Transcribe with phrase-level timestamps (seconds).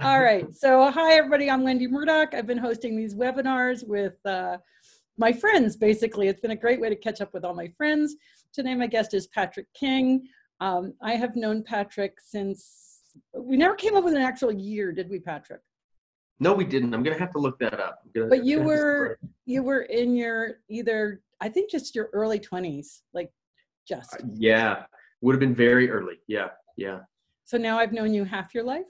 [0.00, 0.46] All right.
[0.54, 1.50] So, hi, everybody.
[1.50, 2.32] I'm Wendy Murdoch.
[2.32, 4.56] I've been hosting these webinars with uh,
[5.18, 6.28] my friends, basically.
[6.28, 8.16] It's been a great way to catch up with all my friends.
[8.54, 10.26] Today, my guest is Patrick King.
[10.60, 13.02] Um, I have known Patrick since
[13.36, 15.60] we never came up with an actual year, did we, Patrick?
[16.40, 16.94] No, we didn't.
[16.94, 17.98] I'm gonna have to look that up.
[18.14, 23.00] Gonna, but you were you were in your either I think just your early 20s,
[23.12, 23.30] like
[23.86, 24.14] just.
[24.14, 24.84] Uh, yeah,
[25.20, 26.14] would have been very early.
[26.28, 26.48] Yeah,
[26.78, 27.00] yeah.
[27.44, 28.86] So now I've known you half your life.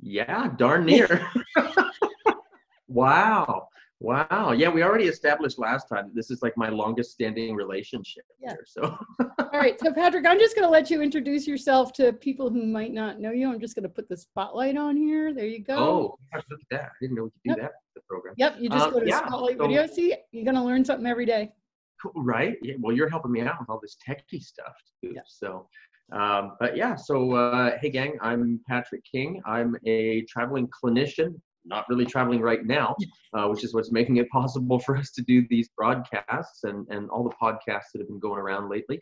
[0.00, 1.28] Yeah, darn near.
[2.88, 3.68] wow.
[4.02, 4.52] Wow.
[4.52, 8.52] Yeah, we already established last time that this is like my longest standing relationship yeah.
[8.52, 8.64] here.
[8.66, 8.98] So
[9.38, 9.78] All right.
[9.78, 13.30] So Patrick, I'm just gonna let you introduce yourself to people who might not know
[13.30, 13.52] you.
[13.52, 15.34] I'm just gonna put the spotlight on here.
[15.34, 15.76] There you go.
[15.76, 16.84] Oh, look at that.
[16.84, 17.58] I didn't know we could do yep.
[17.58, 18.34] that the program.
[18.38, 19.86] Yep, you just um, go to yeah, spotlight so, video.
[19.86, 21.52] See, you're gonna learn something every day.
[22.00, 22.56] Cool, right?
[22.62, 22.76] Yeah.
[22.80, 24.72] Well, you're helping me out with all this techie stuff
[25.02, 25.14] too.
[25.26, 25.68] So
[26.12, 29.40] um, but yeah, so uh, hey gang, I'm Patrick King.
[29.46, 32.96] I'm a traveling clinician not really traveling right now,
[33.34, 37.08] uh, which is what's making it possible for us to do these broadcasts and, and
[37.10, 39.00] all the podcasts that have been going around lately.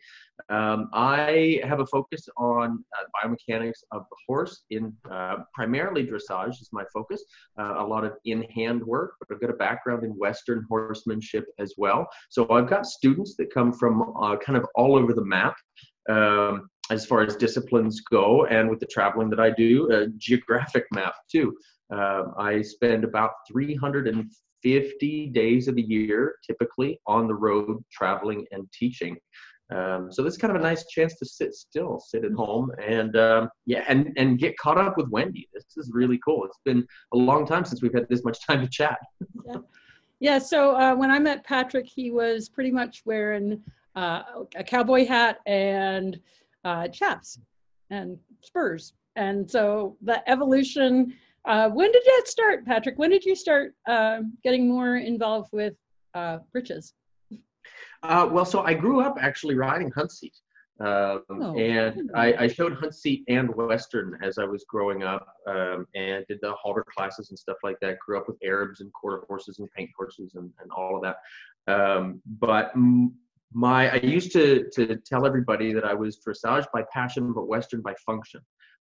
[0.49, 6.61] Um, I have a focus on uh, biomechanics of the horse in uh, primarily dressage
[6.61, 7.23] is my focus,
[7.59, 11.73] uh, a lot of in-hand work, but I've got a background in Western horsemanship as
[11.77, 12.07] well.
[12.29, 15.55] So I've got students that come from uh, kind of all over the map.
[16.09, 20.85] Um, as far as disciplines go, and with the traveling that I do, a geographic
[20.93, 21.55] map too.
[21.91, 28.67] Um, I spend about 350 days of the year, typically, on the road traveling and
[28.71, 29.17] teaching.
[29.71, 32.71] Um, so this is kind of a nice chance to sit still, sit at home,
[32.83, 35.47] and um, yeah, and and get caught up with Wendy.
[35.53, 36.43] This is really cool.
[36.45, 38.97] It's been a long time since we've had this much time to chat.
[39.45, 39.57] yeah.
[40.19, 40.39] yeah.
[40.39, 43.61] So uh, when I met Patrick, he was pretty much wearing
[43.95, 44.23] uh,
[44.55, 46.19] a cowboy hat and
[46.63, 47.39] uh, chaps
[47.89, 51.13] and spurs, and so the evolution
[51.45, 52.97] uh, when did that start, Patrick?
[52.97, 55.73] When did you start uh, getting more involved with
[56.13, 56.93] uh, breeches?
[58.03, 60.35] Uh, well, so I grew up actually riding hunt seat.
[60.79, 65.27] Um, oh, and I, I, showed hunt seat and western as I was growing up,
[65.45, 67.99] um, and did the halter classes and stuff like that.
[67.99, 71.17] Grew up with Arabs and quarter horses and paint horses and, and all of that.
[71.67, 72.71] Um, but
[73.53, 77.81] my I used to to tell everybody that I was dressage by passion, but western
[77.81, 78.41] by function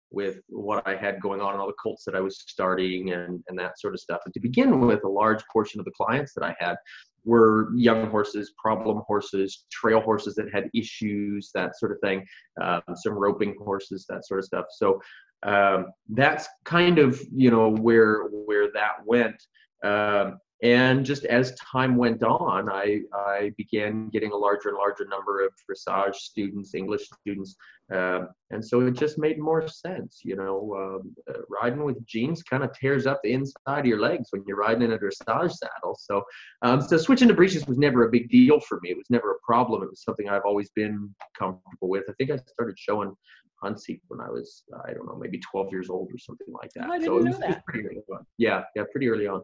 [0.09, 3.43] with what I had going on and all the colts that I was starting and,
[3.47, 4.21] and that sort of stuff.
[4.25, 6.77] And to begin with, a large portion of the clients that I had
[7.25, 12.25] were young horses, problem horses, trail horses that had issues, that sort of thing,
[12.61, 14.65] um, some roping horses, that sort of stuff.
[14.71, 15.01] So
[15.43, 19.35] um, that's kind of you know where where that went.
[19.83, 25.05] Um, and just as time went on, I, I began getting a larger and larger
[25.07, 27.55] number of dressage students, English students,
[27.93, 30.21] um, and so it just made more sense.
[30.23, 33.99] You know, um, uh, riding with jeans kind of tears up the inside of your
[33.99, 35.95] legs when you're riding in a dressage saddle.
[35.99, 36.23] So,
[36.63, 38.89] um, so switching to breeches was never a big deal for me.
[38.89, 39.83] It was never a problem.
[39.83, 42.05] It was something I've always been comfortable with.
[42.09, 43.13] I think I started showing
[43.61, 46.71] hunt seat when I was, I don't know, maybe 12 years old or something like
[46.75, 46.87] that.
[46.87, 47.65] Oh, I didn't so know was, that.
[47.65, 48.25] pretty early on.
[48.37, 49.43] Yeah, yeah, pretty early on.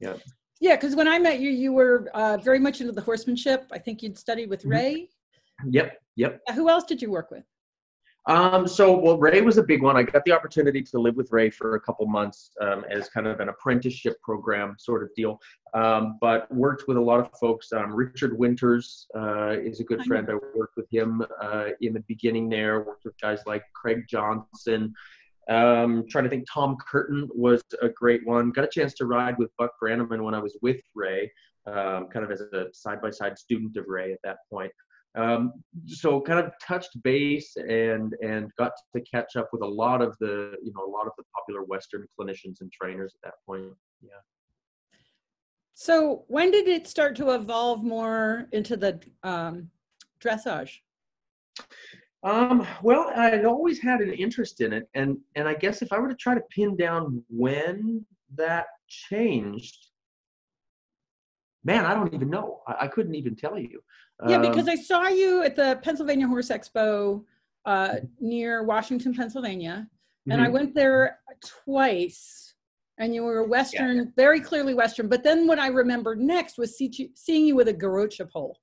[0.00, 0.14] Yeah.
[0.62, 3.66] Yeah, because when I met you, you were uh, very much into the horsemanship.
[3.72, 4.70] I think you'd studied with mm-hmm.
[4.70, 5.08] Ray.
[5.68, 6.40] Yep, yep.
[6.54, 7.42] Who else did you work with?
[8.28, 9.96] Um, so, well, Ray was a big one.
[9.96, 13.26] I got the opportunity to live with Ray for a couple months um, as kind
[13.26, 15.40] of an apprenticeship program sort of deal,
[15.74, 17.72] um, but worked with a lot of folks.
[17.72, 20.28] Um, Richard Winters uh, is a good friend.
[20.30, 24.94] I worked with him uh, in the beginning there, worked with guys like Craig Johnson,
[25.48, 28.50] um, trying to think, Tom Curtin was a great one.
[28.50, 31.30] Got a chance to ride with Buck Brannaman when I was with Ray,
[31.66, 34.72] um, kind of as a side-by-side student of Ray at that point.
[35.14, 35.52] Um,
[35.86, 40.16] so kind of touched base and and got to catch up with a lot of
[40.20, 43.74] the you know a lot of the popular Western clinicians and trainers at that point.
[44.00, 44.22] Yeah.
[45.74, 49.68] So when did it start to evolve more into the um,
[50.18, 50.78] dressage?
[52.24, 55.98] Um, well, I'd always had an interest in it, and and I guess if I
[55.98, 58.04] were to try to pin down when
[58.36, 59.88] that changed,
[61.64, 62.60] man, I don't even know.
[62.66, 63.82] I, I couldn't even tell you.
[64.28, 67.24] Yeah, um, because I saw you at the Pennsylvania Horse Expo
[67.64, 69.88] uh, near Washington, Pennsylvania,
[70.30, 70.46] and mm-hmm.
[70.46, 71.18] I went there
[71.64, 72.54] twice.
[72.98, 74.04] And you were Western, yeah.
[74.16, 75.08] very clearly Western.
[75.08, 78.58] But then what I remembered next was see, seeing you with a Garrocha pole.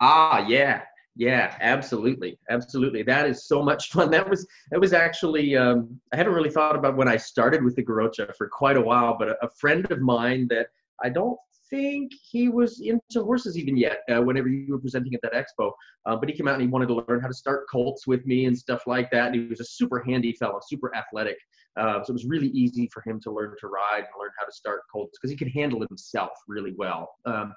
[0.00, 0.82] Ah, yeah,
[1.16, 3.02] yeah, absolutely, absolutely.
[3.02, 4.10] That is so much fun.
[4.10, 7.76] That was that was actually um, I hadn't really thought about when I started with
[7.76, 10.68] the Garrocha for quite a while, but a, a friend of mine that
[11.02, 11.38] I don't
[11.70, 15.72] think he was into horses even yet uh, whenever you were presenting at that expo.
[16.04, 18.26] Uh, but he came out and he wanted to learn how to start colts with
[18.26, 19.26] me and stuff like that.
[19.28, 21.36] And he was a super handy fellow, super athletic.
[21.76, 24.44] Uh, so it was really easy for him to learn to ride and learn how
[24.44, 27.54] to start colts because he could handle himself really well um,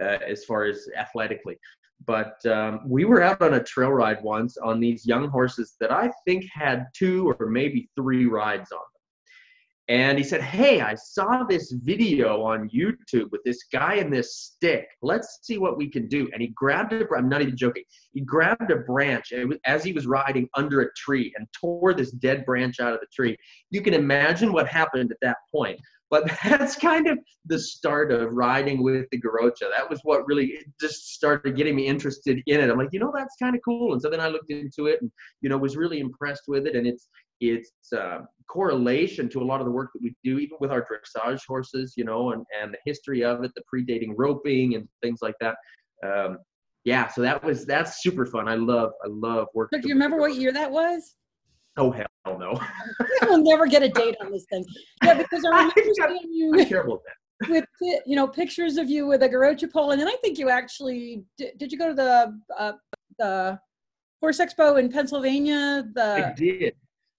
[0.00, 1.58] uh, as far as athletically.
[2.06, 5.92] But um, we were out on a trail ride once on these young horses that
[5.92, 9.00] I think had two or maybe three rides on them
[9.90, 14.36] and he said, Hey, I saw this video on YouTube with this guy and this
[14.36, 14.86] stick.
[15.02, 16.30] Let's see what we can do.
[16.32, 17.82] And he grabbed a, I'm not even joking,
[18.12, 22.12] he grabbed a branch and, as he was riding under a tree and tore this
[22.12, 23.36] dead branch out of the tree.
[23.70, 25.80] You can imagine what happened at that point.
[26.10, 29.70] But that's kind of the start of riding with the Garrocha.
[29.76, 32.70] That was what really just started getting me interested in it.
[32.70, 33.92] I'm like, you know, that's kind of cool.
[33.92, 35.10] And so then I looked into it and,
[35.40, 36.74] you know, was really impressed with it.
[36.74, 37.08] And it's,
[37.40, 38.18] its uh,
[38.48, 41.94] correlation to a lot of the work that we do, even with our dressage horses,
[41.96, 45.56] you know, and, and the history of it, the predating roping and things like that.
[46.04, 46.38] Um,
[46.84, 48.48] yeah, so that was that's super fun.
[48.48, 49.80] I love I love working.
[49.80, 51.14] Do you remember what year that was?
[51.76, 52.60] Oh hell no!
[53.22, 54.64] we'll never get a date on this thing.
[55.02, 56.52] Yeah, because I remember seeing you.
[56.58, 57.14] I'm terrible at that
[57.48, 60.50] with you know pictures of you with a Garrocha pole, and then I think you
[60.50, 61.56] actually did.
[61.58, 62.72] Did you go to the uh,
[63.18, 63.58] the
[64.20, 65.84] horse expo in Pennsylvania?
[65.94, 66.74] The I did.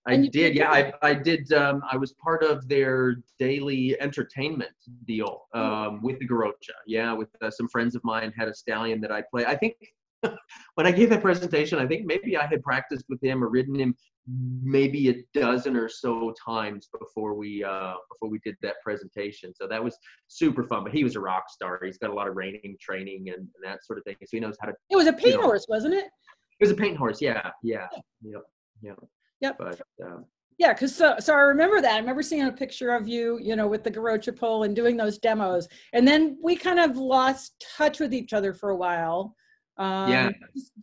[0.07, 0.71] I did, yeah.
[0.71, 1.53] I, I did.
[1.53, 4.71] Um, I was part of their daily entertainment
[5.05, 5.61] deal oh.
[5.61, 6.73] um, with the Garrocha.
[6.87, 9.45] Yeah, with uh, some friends of mine had a stallion that I play.
[9.45, 9.75] I think
[10.75, 13.79] when I gave that presentation, I think maybe I had practiced with him or ridden
[13.79, 13.95] him
[14.27, 19.53] maybe a dozen or so times before we uh, before we did that presentation.
[19.55, 19.97] So that was
[20.27, 20.83] super fun.
[20.83, 21.79] But he was a rock star.
[21.83, 24.15] He's got a lot of reining training and, and that sort of thing.
[24.21, 24.73] So he knows how to.
[24.89, 26.05] It was a paint you know, horse, wasn't it?
[26.05, 27.21] It was a paint horse.
[27.21, 27.87] Yeah, yeah,
[28.21, 28.37] yeah,
[28.81, 28.93] yeah.
[29.41, 29.57] Yep.
[29.57, 30.25] But, um,
[30.59, 31.95] yeah, because so, so I remember that.
[31.95, 34.95] I remember seeing a picture of you, you know, with the Garrocha pole and doing
[34.95, 35.67] those demos.
[35.93, 39.35] And then we kind of lost touch with each other for a while.
[39.81, 40.29] Um, yeah.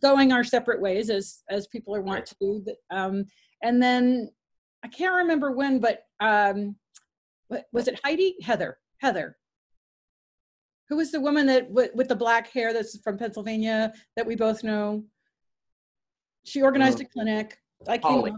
[0.01, 2.65] Going our separate ways as as people are wont to do.
[2.91, 3.25] Um,
[3.63, 4.29] and then
[4.83, 6.75] I can't remember when, but um,
[7.47, 8.35] what, was it Heidi?
[8.41, 8.77] Heather.
[8.99, 9.37] Heather.
[10.89, 14.35] Who was the woman that with, with the black hair that's from Pennsylvania that we
[14.35, 15.03] both know?
[16.43, 17.57] She organized a clinic.
[17.87, 18.37] I came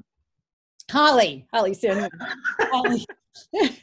[0.92, 2.10] Holly, Holly Samuel.
[2.60, 3.06] Holly.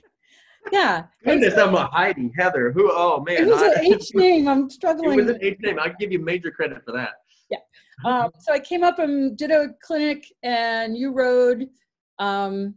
[0.72, 1.04] yeah.
[1.24, 2.72] Goodness, so, I'm a Heidi, Heather.
[2.72, 2.90] Who?
[2.92, 4.48] Oh man, it was an H name.
[4.48, 5.18] I'm struggling.
[5.18, 5.78] It was an H name.
[5.78, 7.10] I give you major credit for that.
[7.50, 7.58] Yeah.
[8.04, 11.68] Um, so I came up and did a clinic, and you rode,
[12.18, 12.74] um,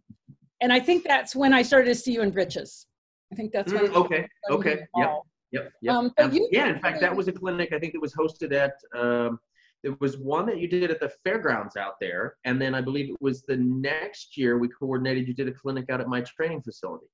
[0.61, 2.87] and I think that's when I started to see you in breeches.
[3.31, 3.87] I think that's when.
[3.87, 4.27] Mm, okay.
[4.49, 4.79] Okay.
[4.97, 5.21] Yep.
[5.51, 5.71] Yep.
[5.81, 5.95] Yep.
[5.95, 6.67] Um, you, yeah.
[6.67, 7.73] In fact, that was a clinic.
[7.73, 8.73] I think it was hosted at.
[8.97, 9.39] Um,
[9.83, 13.09] there was one that you did at the fairgrounds out there, and then I believe
[13.09, 15.27] it was the next year we coordinated.
[15.27, 17.07] You did a clinic out at my training facility.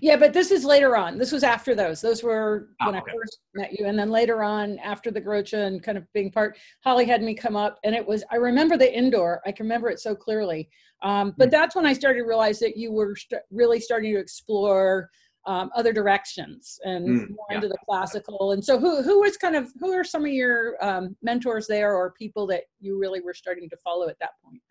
[0.00, 1.18] Yeah, but this is later on.
[1.18, 2.00] This was after those.
[2.00, 3.10] Those were oh, when okay.
[3.10, 6.30] I first met you, and then later on, after the Garrocha and kind of being
[6.30, 8.24] part, Holly had me come up, and it was.
[8.30, 9.40] I remember the indoor.
[9.46, 10.68] I can remember it so clearly.
[11.02, 11.50] Um, but mm-hmm.
[11.50, 15.10] that's when I started to realize that you were st- really starting to explore
[15.46, 17.56] um, other directions and mm, more yeah.
[17.56, 18.52] into the classical.
[18.52, 21.94] And so, who who was kind of who are some of your um, mentors there,
[21.94, 24.62] or people that you really were starting to follow at that point?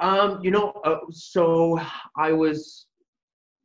[0.00, 1.80] Um, you know, uh, so
[2.16, 2.86] I was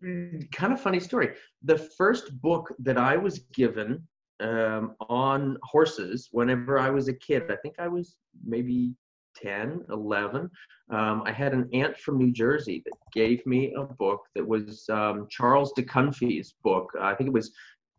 [0.01, 1.36] kind of funny story.
[1.63, 4.07] The first book that I was given
[4.40, 8.16] um, on horses whenever I was a kid, I think I was
[8.46, 8.94] maybe
[9.36, 10.50] 10, 11,
[10.92, 14.88] um, I had an aunt from New Jersey that gave me a book that was
[14.90, 15.83] um, Charles de
[16.64, 16.92] book.
[17.00, 17.52] I think it was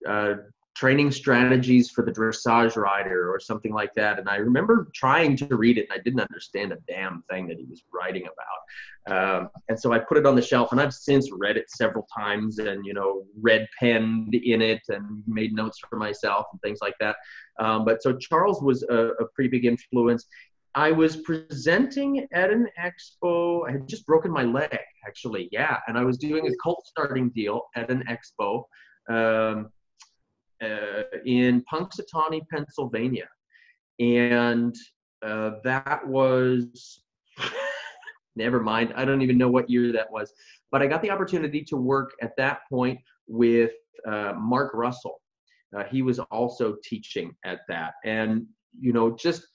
[0.09, 0.35] uh,
[0.75, 4.19] Training Strategies for the Dressage Rider or something like that.
[4.19, 7.59] And I remember trying to read it, and I didn't understand a damn thing that
[7.59, 9.41] he was writing about.
[9.41, 12.07] Um, and so I put it on the shelf, and I've since read it several
[12.17, 16.79] times and, you know, red penned in it and made notes for myself and things
[16.81, 17.17] like that.
[17.59, 20.27] Um, but so Charles was a, a pretty big influence.
[20.75, 23.69] I was presenting at an expo.
[23.69, 25.49] I had just broken my leg, actually.
[25.51, 28.65] Yeah, and I was doing a colt starting deal at an expo
[29.09, 29.71] um,
[30.63, 33.29] uh, in Punxsutawney, Pennsylvania,
[33.99, 34.75] and
[35.25, 37.03] uh, that was.
[38.37, 38.93] never mind.
[38.97, 40.33] I don't even know what year that was,
[40.71, 43.73] but I got the opportunity to work at that point with
[44.07, 45.21] uh, Mark Russell.
[45.77, 48.47] Uh, he was also teaching at that, and
[48.79, 49.47] you know, just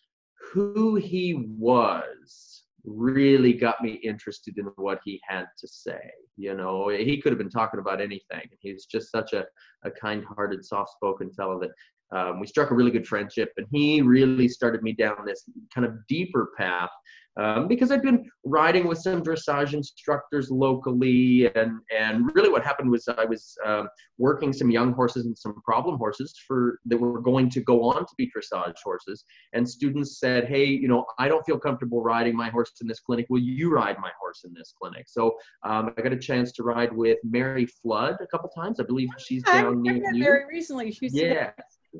[0.51, 2.54] who he was
[2.86, 6.00] really got me interested in what he had to say.
[6.38, 8.48] You know, he could have been talking about anything.
[8.60, 9.46] He's just such a,
[9.84, 11.72] a kind hearted, soft spoken fellow that
[12.18, 13.51] um, we struck a really good friendship.
[13.58, 16.92] And he really started me down this kind of deeper path
[17.38, 22.89] um, because I'd been riding with some dressage instructors locally, and and really what happened
[22.89, 23.88] was I was um,
[24.18, 28.06] working some young horses and some problem horses for that were going to go on
[28.06, 32.36] to be dressage horses, and students said, hey, you know, I don't feel comfortable riding
[32.36, 33.25] my horse in this clinic.
[33.30, 35.06] Will you ride my horse in this clinic?
[35.08, 38.80] So um, I got a chance to ride with Mary Flood a couple times.
[38.80, 40.24] I believe she's down near you.
[40.24, 41.51] Very recently, she's yeah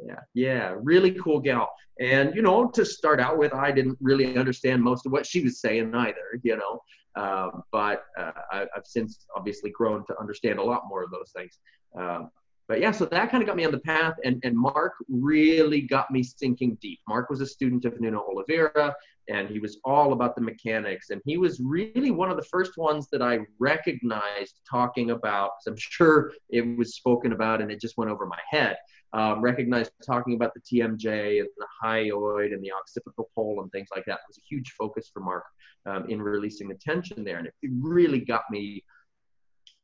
[0.06, 0.20] yeah.
[0.34, 1.72] Yeah really cool gal.
[2.00, 5.42] And you know to start out with i didn't really understand most of what she
[5.42, 6.82] was saying either you know?
[7.18, 11.32] Um, but uh, I, have since obviously grown to understand a lot more of those
[11.34, 11.60] things.
[11.98, 12.30] Um,
[12.68, 15.82] but yeah so that kind of got me on the path and, and mark really
[15.82, 17.00] got me sinking deep.
[17.08, 18.96] Mark was a student of nuno oliveira
[19.28, 22.78] and he was all about the mechanics and he was really one of the first
[22.78, 27.98] ones that i recognized talking about i'm sure it was spoken about and it just
[27.98, 28.78] went over my head
[29.16, 33.88] um, recognized talking about the TMJ and the hyoid and the occipital pole and things
[33.96, 35.46] like that was a huge focus for Mark
[35.86, 37.38] um, in releasing the tension there.
[37.38, 38.84] And it, it really got me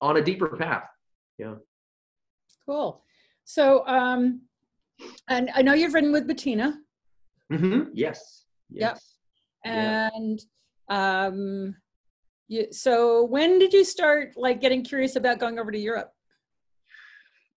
[0.02, 0.84] on a deeper path.
[1.38, 1.56] Yeah.
[2.66, 3.02] Cool.
[3.46, 4.42] So, um,
[5.30, 6.78] and I know you've ridden with Bettina.
[7.54, 7.92] Mm-hmm.
[7.94, 8.46] Yes.
[8.70, 9.16] Yes.
[9.64, 9.74] Yep.
[9.74, 10.42] And
[10.90, 11.26] yeah.
[11.28, 11.76] um,
[12.50, 16.12] you, so when did you start like getting curious about going over to Europe?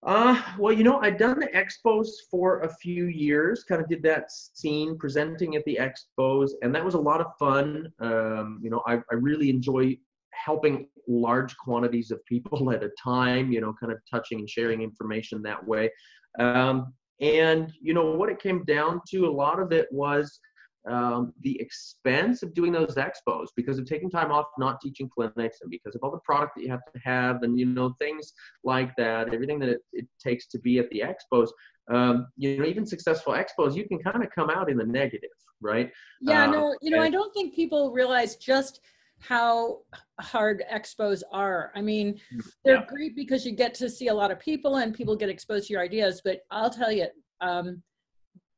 [0.05, 4.03] Uh, well, you know, I'd done the expos for a few years, kind of did
[4.03, 7.91] that scene presenting at the expos, and that was a lot of fun.
[8.01, 9.97] Um, you know, I, I really enjoy
[10.33, 14.83] helping large quantities of people at a time, you know, kind of touching and sharing
[14.83, 15.91] information that way.
[16.39, 20.39] Um, and, you know, what it came down to, a lot of it was
[20.87, 25.59] um, the expense of doing those expos because of taking time off not teaching clinics
[25.63, 28.33] and because of all the product that you have to have and you know things
[28.65, 31.49] like that everything that it, it takes to be at the expos
[31.93, 35.31] um, you know even successful expos you can kind of come out in the negative
[35.63, 35.91] right?
[36.21, 38.81] Yeah uh, no you know and, i don't think people realize just
[39.21, 39.79] how
[40.21, 41.73] hard expos are.
[41.75, 42.21] I mean
[42.65, 42.87] they're yeah.
[42.87, 45.73] great because you get to see a lot of people and people get exposed to
[45.73, 47.07] your ideas but i'll tell you
[47.41, 47.83] um,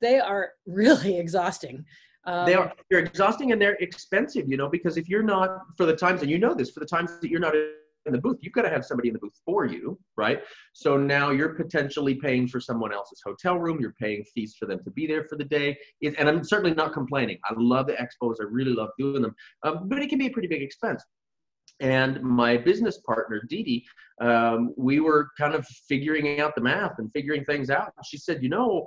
[0.00, 1.84] they are really exhausting
[2.26, 5.86] um, they are they're exhausting and they're expensive, you know, because if you're not for
[5.86, 8.38] the times and you know this, for the times that you're not in the booth,
[8.40, 10.42] you've got to have somebody in the booth for you, right?
[10.72, 14.82] So now you're potentially paying for someone else's hotel room, you're paying fees for them
[14.84, 15.76] to be there for the day.
[16.00, 17.38] It, and I'm certainly not complaining.
[17.44, 20.30] I love the expos, I really love doing them, um, but it can be a
[20.30, 21.02] pretty big expense
[21.80, 23.86] and my business partner Dee Dee,
[24.20, 27.92] um, we were kind of figuring out the math and figuring things out.
[28.04, 28.86] She said, "You know,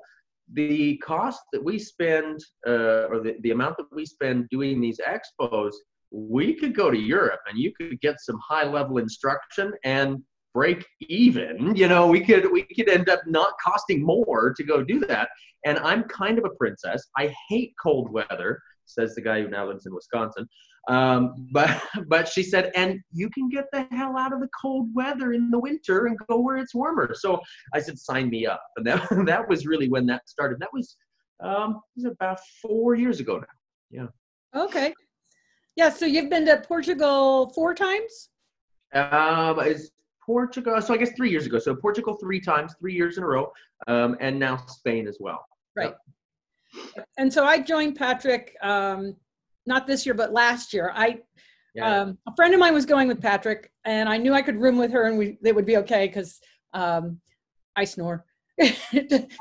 [0.54, 5.00] the cost that we spend uh, or the, the amount that we spend doing these
[5.08, 5.72] expos
[6.12, 10.22] we could go to europe and you could get some high level instruction and
[10.54, 11.76] break even.
[11.76, 15.30] You know we could we could end up not costing more to go do that.
[15.66, 17.08] And i'm kind of a princess.
[17.18, 20.48] I hate cold weather says the guy who now lives in wisconsin
[20.88, 24.90] um, but but she said, and you can get the hell out of the cold
[24.94, 27.14] weather in the winter and go where it's warmer.
[27.14, 27.40] So
[27.74, 28.64] I said, sign me up.
[28.78, 30.60] And that that was really when that started.
[30.60, 30.96] That was
[31.42, 33.48] um, was about four years ago now.
[33.92, 34.62] Yeah.
[34.62, 34.94] Okay.
[35.76, 35.90] Yeah.
[35.90, 38.30] So you've been to Portugal four times.
[38.94, 39.92] Um, is
[40.26, 40.82] Portugal?
[40.82, 41.60] So I guess three years ago.
[41.60, 43.52] So Portugal three times, three years in a row,
[43.88, 45.46] um, and now Spain as well.
[45.76, 45.90] Right.
[45.90, 46.00] Yep.
[47.18, 49.16] And so I joined Patrick um,
[49.66, 50.92] not this year, but last year.
[50.94, 51.20] I
[51.76, 52.02] yeah.
[52.02, 54.78] um, a friend of mine was going with Patrick, and I knew I could room
[54.78, 56.40] with her, and we it would be okay because
[56.74, 57.20] um,
[57.76, 58.26] I snore.
[58.62, 58.70] uh,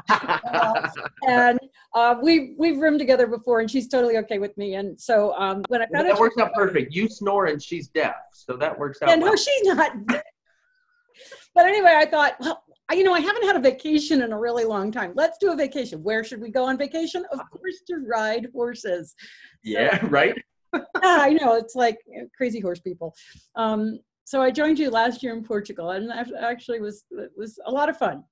[1.28, 1.58] and
[1.94, 4.74] uh, we we've roomed together before, and she's totally okay with me.
[4.74, 6.94] And so um, when I found that works out perfect.
[6.94, 9.10] You snore, and she's deaf, so that works out.
[9.10, 9.32] And well.
[9.32, 9.92] no, she's not.
[11.54, 14.64] but anyway, I thought, well, you know, I haven't had a vacation in a really
[14.64, 15.12] long time.
[15.14, 16.02] Let's do a vacation.
[16.02, 17.24] Where should we go on vacation?
[17.30, 19.14] Of course, to ride horses.
[19.62, 20.34] Yeah, right.
[20.74, 21.54] yeah, I know.
[21.54, 21.98] It's like
[22.36, 23.14] crazy horse people.
[23.56, 27.58] Um, so I joined you last year in Portugal, and that actually was it was
[27.66, 28.24] a lot of fun.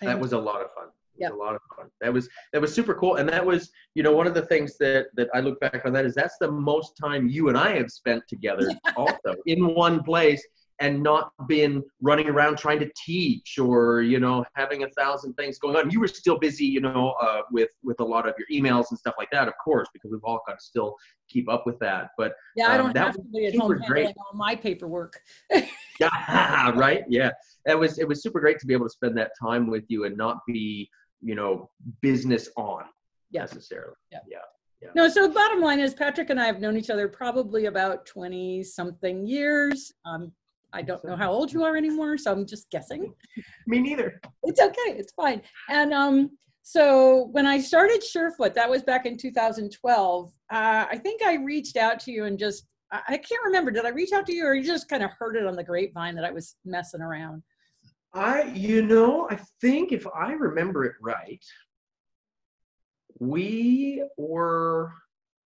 [0.00, 0.88] And that was a lot of fun.
[1.16, 1.86] Yeah, a lot of fun.
[2.00, 4.76] That was that was super cool, and that was you know one of the things
[4.78, 7.76] that that I look back on that is that's the most time you and I
[7.76, 10.44] have spent together also in one place
[10.80, 15.58] and not been running around trying to teach or you know having a thousand things
[15.58, 15.90] going on.
[15.90, 18.98] You were still busy you know uh, with with a lot of your emails and
[18.98, 20.96] stuff like that of course because we've all got to still
[21.28, 24.14] keep up with that but yeah i um, don't have to be at home handling
[24.18, 25.18] all my paperwork.
[26.00, 27.04] Yeah right?
[27.08, 27.30] Yeah.
[27.66, 30.04] It was it was super great to be able to spend that time with you
[30.04, 30.90] and not be
[31.22, 31.70] you know
[32.02, 32.82] business on
[33.30, 33.42] yeah.
[33.42, 33.94] necessarily.
[34.10, 34.18] Yeah.
[34.28, 34.38] Yeah
[34.84, 34.90] yeah.
[34.94, 38.62] No, so bottom line is Patrick and I have known each other probably about 20
[38.62, 39.92] something years.
[40.04, 40.32] Um,
[40.74, 43.14] I don't know how old you are anymore, so I'm just guessing.
[43.66, 44.20] Me neither.
[44.42, 44.98] It's okay.
[44.98, 45.40] It's fine.
[45.70, 46.30] And um,
[46.62, 50.32] so when I started Surefoot, that was back in 2012.
[50.52, 52.66] Uh, I think I reached out to you and just
[53.08, 53.70] I can't remember.
[53.70, 55.64] Did I reach out to you, or you just kind of heard it on the
[55.64, 57.42] grapevine that I was messing around?
[58.12, 61.44] I, you know, I think if I remember it right,
[63.18, 64.92] we were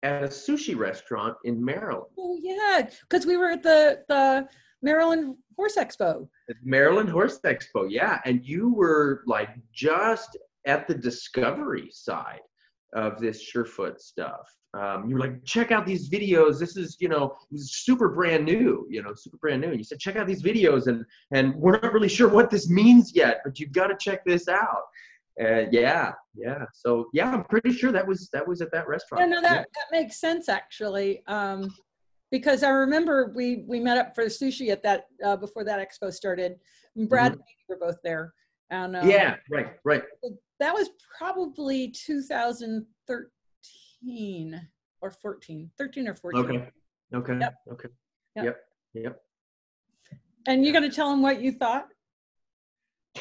[0.02, 2.12] at a sushi restaurant in Maryland.
[2.18, 4.46] Oh yeah, because we were at the the
[4.82, 6.28] Maryland Horse Expo.
[6.62, 12.40] Maryland Horse Expo, yeah, and you were like just at the discovery side
[12.94, 14.48] of this Surefoot stuff.
[14.72, 16.60] Um, you were like, check out these videos.
[16.60, 19.68] This is, you know, super brand new, you know, super brand new.
[19.68, 22.68] And you said, check out these videos, and and we're not really sure what this
[22.70, 24.82] means yet, but you've got to check this out.
[25.42, 26.64] Uh, yeah, yeah.
[26.72, 29.22] So yeah, I'm pretty sure that was that was at that restaurant.
[29.22, 29.60] Yeah, no, that yeah.
[29.60, 31.72] that makes sense actually, um,
[32.30, 36.12] because I remember we we met up for sushi at that uh, before that expo
[36.12, 36.56] started.
[37.08, 37.40] Brad mm-hmm.
[37.40, 38.34] and were both there,
[38.70, 40.02] and um, yeah, right, right.
[40.58, 44.68] That was probably 2013
[45.00, 46.44] or 14, 13 or 14.
[46.44, 46.68] Okay.
[47.12, 47.38] Okay.
[47.40, 47.54] Yep.
[47.72, 47.88] Okay.
[48.36, 48.44] Yep.
[48.44, 48.56] Yep.
[48.94, 49.20] yep.
[50.46, 51.88] And you're going to tell them what you thought?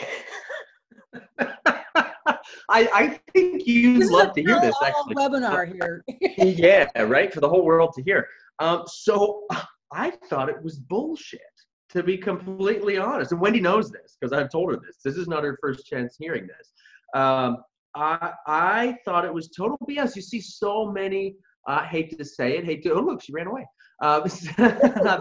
[2.69, 5.15] I, I think you'd this love to hear this actually.
[5.15, 6.05] Webinar here.
[6.37, 8.27] yeah, right for the whole world to hear.
[8.59, 9.43] Um, so
[9.91, 11.41] I thought it was bullshit,
[11.89, 13.31] to be completely honest.
[13.31, 14.97] And Wendy knows this because I've told her this.
[15.03, 16.71] This is not her first chance hearing this.
[17.15, 17.57] Um,
[17.95, 20.15] I I thought it was total BS.
[20.15, 21.35] You see so many.
[21.67, 22.65] I uh, hate to say it.
[22.65, 22.93] Hate to.
[22.93, 23.65] Oh look, she ran away.
[24.01, 24.21] Uh,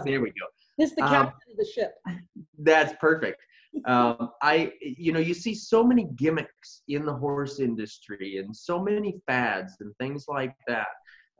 [0.05, 0.45] there we go.
[0.77, 1.93] This the um, captain um, of the ship.
[2.59, 3.41] That's perfect
[3.85, 8.81] um, I, you know, you see so many gimmicks in the horse industry and so
[8.81, 10.87] many fads and things like that.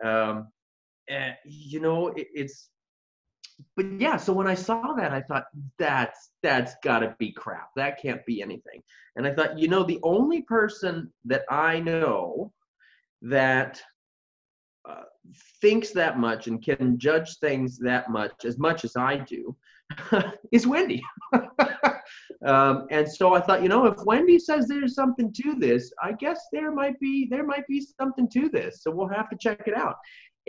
[0.04, 0.48] Um,
[1.46, 2.70] you know, it, it's,
[3.76, 5.46] but yeah, so when I saw that, I thought
[5.78, 7.70] that's that's got to be crap.
[7.76, 8.82] That can't be anything.
[9.16, 12.54] And I thought, you know, the only person that I know
[13.22, 13.82] that
[14.88, 15.04] uh,
[15.62, 19.56] thinks that much and can judge things that much as much as I do
[20.52, 21.02] is Wendy.
[22.46, 26.14] um, and so I thought, you know, if Wendy says there's something to this, I
[26.14, 28.82] guess there might be there might be something to this.
[28.82, 29.96] So we'll have to check it out.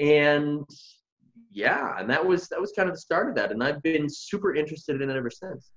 [0.00, 0.64] And
[1.52, 3.52] yeah, and that was that was kind of the start of that.
[3.52, 5.70] And I've been super interested in it ever since.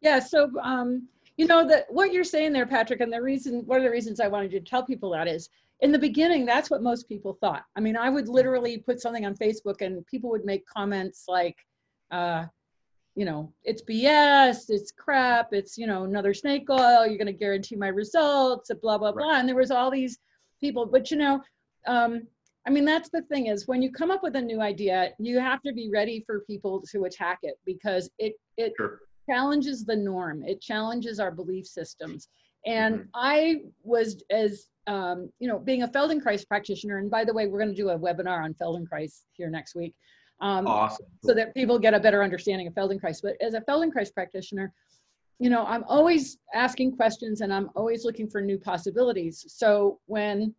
[0.00, 0.18] Yeah.
[0.18, 1.06] So um,
[1.36, 4.20] you know that what you're saying there, Patrick, and the reason one of the reasons
[4.20, 5.48] I wanted to tell people that is
[5.82, 7.64] in the beginning, that's what most people thought.
[7.76, 11.56] I mean, I would literally put something on Facebook and people would make comments like,
[12.12, 12.44] uh,
[13.16, 17.32] you know, it's BS, it's crap, it's, you know, another snake oil, you're going to
[17.32, 19.30] guarantee my results, blah, blah, blah.
[19.30, 19.40] Right.
[19.40, 20.18] And there was all these
[20.60, 21.42] people, but you know,
[21.88, 22.28] um,
[22.66, 25.38] I mean, that's the thing is when you come up with a new idea, you
[25.40, 29.00] have to be ready for people to attack it because it, it sure.
[29.28, 30.44] challenges the norm.
[30.44, 32.28] It challenges our belief systems.
[32.64, 33.08] And mm-hmm.
[33.14, 37.58] I was as, um, you know, being a Feldenkrais practitioner, and by the way, we're
[37.58, 39.94] going to do a webinar on Feldenkrais here next week
[40.40, 41.06] um, awesome.
[41.24, 43.20] so that people get a better understanding of Feldenkrais.
[43.22, 44.72] But as a Feldenkrais practitioner,
[45.38, 49.44] you know, I'm always asking questions and I'm always looking for new possibilities.
[49.48, 50.54] So when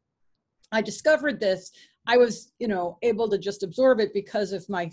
[0.73, 1.71] I discovered this,
[2.07, 4.91] I was, you know, able to just absorb it because of my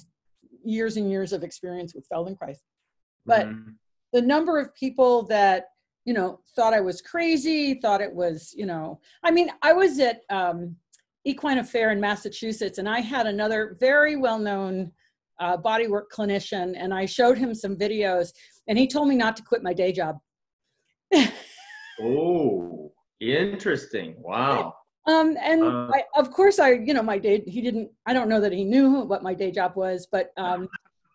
[0.65, 2.59] years and years of experience with Feldenkrais.
[3.27, 3.71] But mm-hmm.
[4.13, 5.67] the number of people that,
[6.05, 9.99] you know, thought I was crazy, thought it was, you know, I mean, I was
[9.99, 10.77] at um,
[11.25, 14.93] Equine Affaire in Massachusetts, and I had another very well-known
[15.39, 18.33] uh, bodywork clinician, and I showed him some videos,
[18.69, 20.19] and he told me not to quit my day job.
[22.01, 24.15] oh, interesting!
[24.19, 24.75] Wow.
[25.07, 28.29] Um, and uh, I, of course, I, you know, my day, he didn't, I don't
[28.29, 30.69] know that he knew what my day job was, but, um,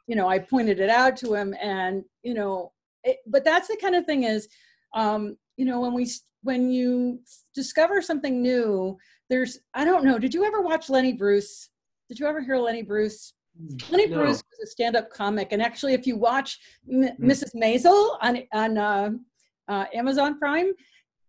[0.08, 2.72] you know, I pointed it out to him and, you know,
[3.04, 4.48] it, but that's the kind of thing is,
[4.96, 6.10] um, you know, when we,
[6.42, 7.20] when you
[7.54, 8.98] discover something new,
[9.30, 10.20] there's I don't know.
[10.20, 11.70] Did you ever watch Lenny Bruce?
[12.10, 13.34] Did you ever hear Lenny Bruce?
[13.90, 14.18] Lenny no.
[14.18, 16.60] Bruce was a stand-up comic, and actually, if you watch
[16.92, 17.18] M- mm.
[17.20, 17.56] Mrs.
[17.56, 19.10] Maisel on on uh,
[19.68, 20.74] uh, Amazon Prime,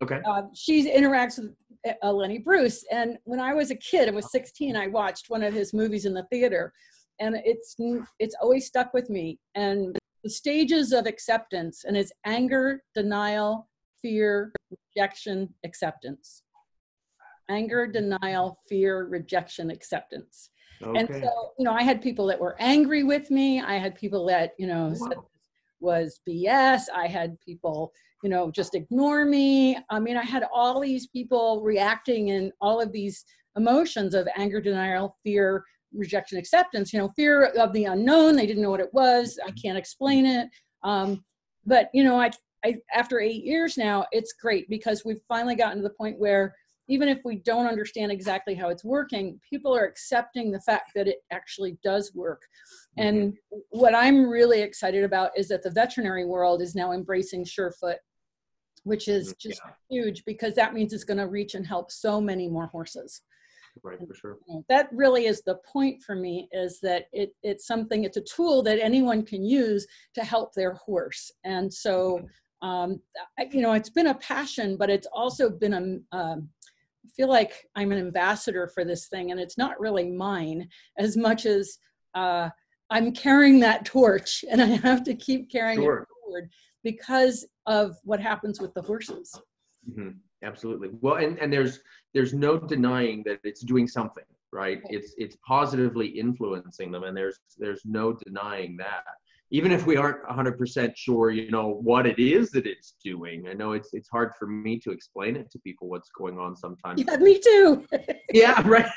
[0.02, 1.54] okay, uh, she interacts with
[2.02, 2.84] uh, Lenny Bruce.
[2.90, 6.04] And when I was a kid, I was 16, I watched one of his movies
[6.04, 6.72] in the theater,
[7.20, 7.76] and it's
[8.18, 9.38] it's always stuck with me.
[9.54, 13.68] And the stages of acceptance, and it's anger, denial,
[14.02, 16.42] fear, rejection, acceptance
[17.48, 20.50] anger, denial, fear, rejection, acceptance.
[20.82, 20.98] Okay.
[20.98, 23.60] And so, you know, I had people that were angry with me.
[23.60, 25.08] I had people that, you know, wow.
[25.08, 25.18] said
[25.80, 26.84] was BS.
[26.94, 27.92] I had people,
[28.26, 29.78] you know, just ignore me.
[29.88, 33.24] I mean, I had all these people reacting in all of these
[33.56, 35.62] emotions of anger, denial, fear,
[35.92, 36.92] rejection, acceptance.
[36.92, 38.34] You know, fear of the unknown.
[38.34, 39.38] They didn't know what it was.
[39.46, 40.48] I can't explain it.
[40.82, 41.24] Um,
[41.66, 42.32] but you know, I
[42.64, 46.52] I, after eight years now, it's great because we've finally gotten to the point where
[46.88, 51.06] even if we don't understand exactly how it's working, people are accepting the fact that
[51.06, 52.42] it actually does work.
[52.98, 53.08] Mm-hmm.
[53.08, 53.34] And
[53.70, 57.98] what I'm really excited about is that the veterinary world is now embracing Surefoot,
[58.86, 59.72] which is mm, just yeah.
[59.90, 63.22] huge because that means it's going to reach and help so many more horses.
[63.82, 64.38] Right, for sure.
[64.68, 68.62] That really is the point for me is that it, it's something, it's a tool
[68.62, 71.32] that anyone can use to help their horse.
[71.44, 72.20] And so,
[72.62, 72.68] mm-hmm.
[72.68, 73.02] um,
[73.50, 76.48] you know, it's been a passion, but it's also been a, um,
[77.04, 81.16] I feel like I'm an ambassador for this thing, and it's not really mine as
[81.16, 81.78] much as
[82.14, 82.50] uh,
[82.90, 85.98] I'm carrying that torch, and I have to keep carrying sure.
[85.98, 86.50] it forward
[86.86, 89.34] because of what happens with the horses.
[89.90, 90.10] Mm-hmm.
[90.44, 90.90] Absolutely.
[91.00, 91.80] Well, and, and there's
[92.14, 94.22] there's no denying that it's doing something,
[94.52, 94.80] right?
[94.88, 99.04] It's it's positively influencing them, and there's there's no denying that
[99.50, 103.52] even if we aren't 100% sure you know what it is that it's doing i
[103.52, 107.00] know it's it's hard for me to explain it to people what's going on sometimes
[107.06, 107.86] yeah me too
[108.32, 108.90] yeah right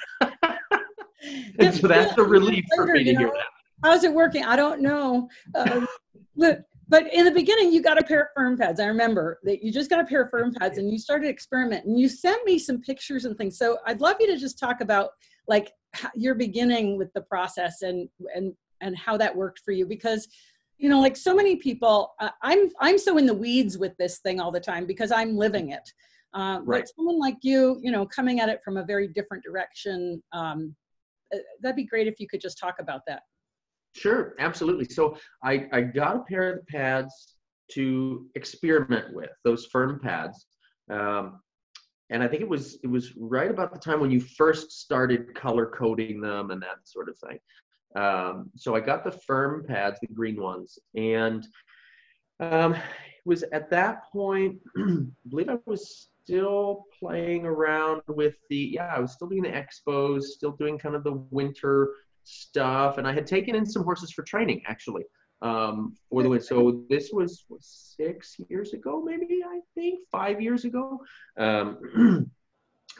[1.59, 3.45] and so that's the relief for me to hear that
[3.83, 5.29] how's it working i don't know
[6.35, 8.79] but but in the beginning you got a pair of firm pads.
[8.79, 11.95] I remember that you just got a pair of firm pads and you started experimenting.
[11.95, 13.57] You sent me some pictures and things.
[13.57, 15.11] So i'd love you to just talk about
[15.47, 15.71] like
[16.15, 20.27] your beginning with the process and and and how that worked for you because
[20.77, 24.19] you know like so many people uh, i'm i'm so in the weeds with this
[24.19, 25.91] thing all the time because i'm living it.
[26.35, 26.81] Uh, right.
[26.81, 30.75] but someone like you you know coming at it from a very different direction um,
[31.33, 33.23] uh, that'd be great if you could just talk about that
[33.95, 37.35] sure absolutely so i i got a pair of pads
[37.71, 40.45] to experiment with those firm pads
[40.89, 41.39] um,
[42.09, 45.35] and I think it was it was right about the time when you first started
[45.35, 47.39] color coding them and that sort of thing.
[47.95, 51.47] Um, so I got the firm pads, the green ones, and
[52.39, 58.71] um, it was at that point, I believe I was still playing around with the,
[58.73, 61.89] yeah, I was still doing the expos, still doing kind of the winter
[62.29, 65.03] stuff, and I had taken in some horses for training actually
[65.41, 66.45] um, for the winter.
[66.45, 70.99] So this was six years ago, maybe I think five years ago.
[71.37, 72.31] Um,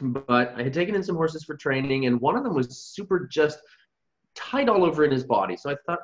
[0.00, 3.26] but I had taken in some horses for training, and one of them was super
[3.30, 3.60] just
[4.34, 5.56] tight all over in his body.
[5.56, 6.00] So I thought,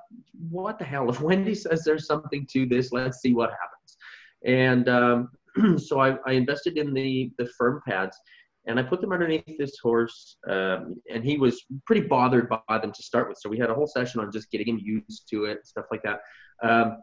[0.50, 1.08] what the hell?
[1.10, 3.96] If Wendy says there's something to this, let's see what happens.
[4.44, 8.18] And um, so I, I, invested in the the firm pads,
[8.66, 12.92] and I put them underneath this horse, um, and he was pretty bothered by them
[12.92, 13.38] to start with.
[13.40, 16.02] So we had a whole session on just getting him used to it, stuff like
[16.02, 16.20] that.
[16.62, 16.98] Um,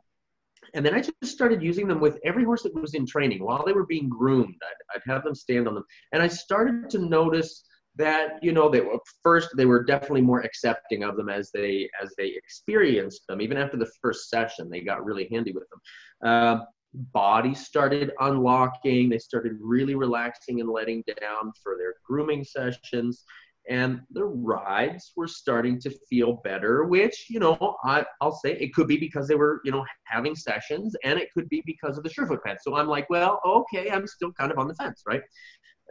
[0.73, 3.63] and then I just started using them with every horse that was in training while
[3.65, 4.55] they were being groomed.
[4.63, 8.69] I'd, I'd have them stand on them, and I started to notice that you know
[8.69, 13.21] they were first they were definitely more accepting of them as they as they experienced
[13.27, 15.79] them even after the first session they got really handy with them
[16.25, 23.23] uh, bodies started unlocking they started really relaxing and letting down for their grooming sessions
[23.69, 28.73] and the rides were starting to feel better which you know I, i'll say it
[28.73, 32.03] could be because they were you know having sessions and it could be because of
[32.03, 35.01] the surefoot pad so i'm like well okay i'm still kind of on the fence
[35.07, 35.21] right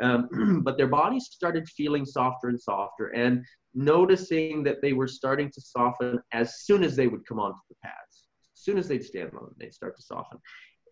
[0.01, 5.51] um, but their bodies started feeling softer and softer and noticing that they were starting
[5.51, 8.27] to soften as soon as they would come onto the pads.
[8.57, 10.39] As soon as they'd stand on them, they'd start to soften.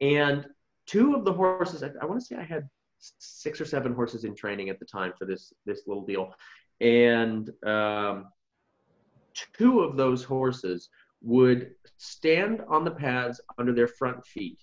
[0.00, 0.46] And
[0.86, 4.24] two of the horses, I, I want to say I had six or seven horses
[4.24, 6.34] in training at the time for this this little deal,
[6.80, 8.26] and um,
[9.56, 10.88] two of those horses
[11.22, 14.58] would stand on the pads under their front feet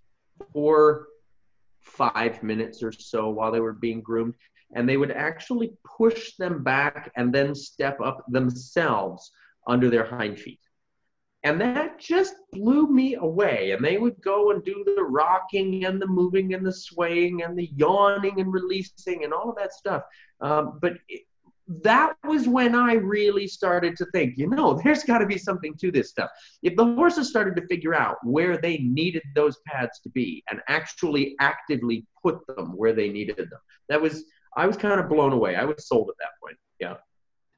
[0.54, 1.08] for
[1.82, 4.34] five minutes or so while they were being groomed.
[4.76, 9.32] And they would actually push them back and then step up themselves
[9.66, 10.60] under their hind feet.
[11.48, 13.72] And that just blew me away.
[13.72, 17.58] And they would go and do the rocking and the moving and the swaying and
[17.58, 20.04] the yawning and releasing and all of that stuff.
[20.42, 21.22] Um, but it,
[21.84, 25.74] that was when I really started to think, you know, there's got to be something
[25.78, 26.30] to this stuff.
[26.64, 30.60] If the horses started to figure out where they needed those pads to be and
[30.68, 34.26] actually actively put them where they needed them, that was,
[34.58, 35.56] I was kind of blown away.
[35.56, 36.58] I was sold at that point.
[36.82, 36.96] Yeah.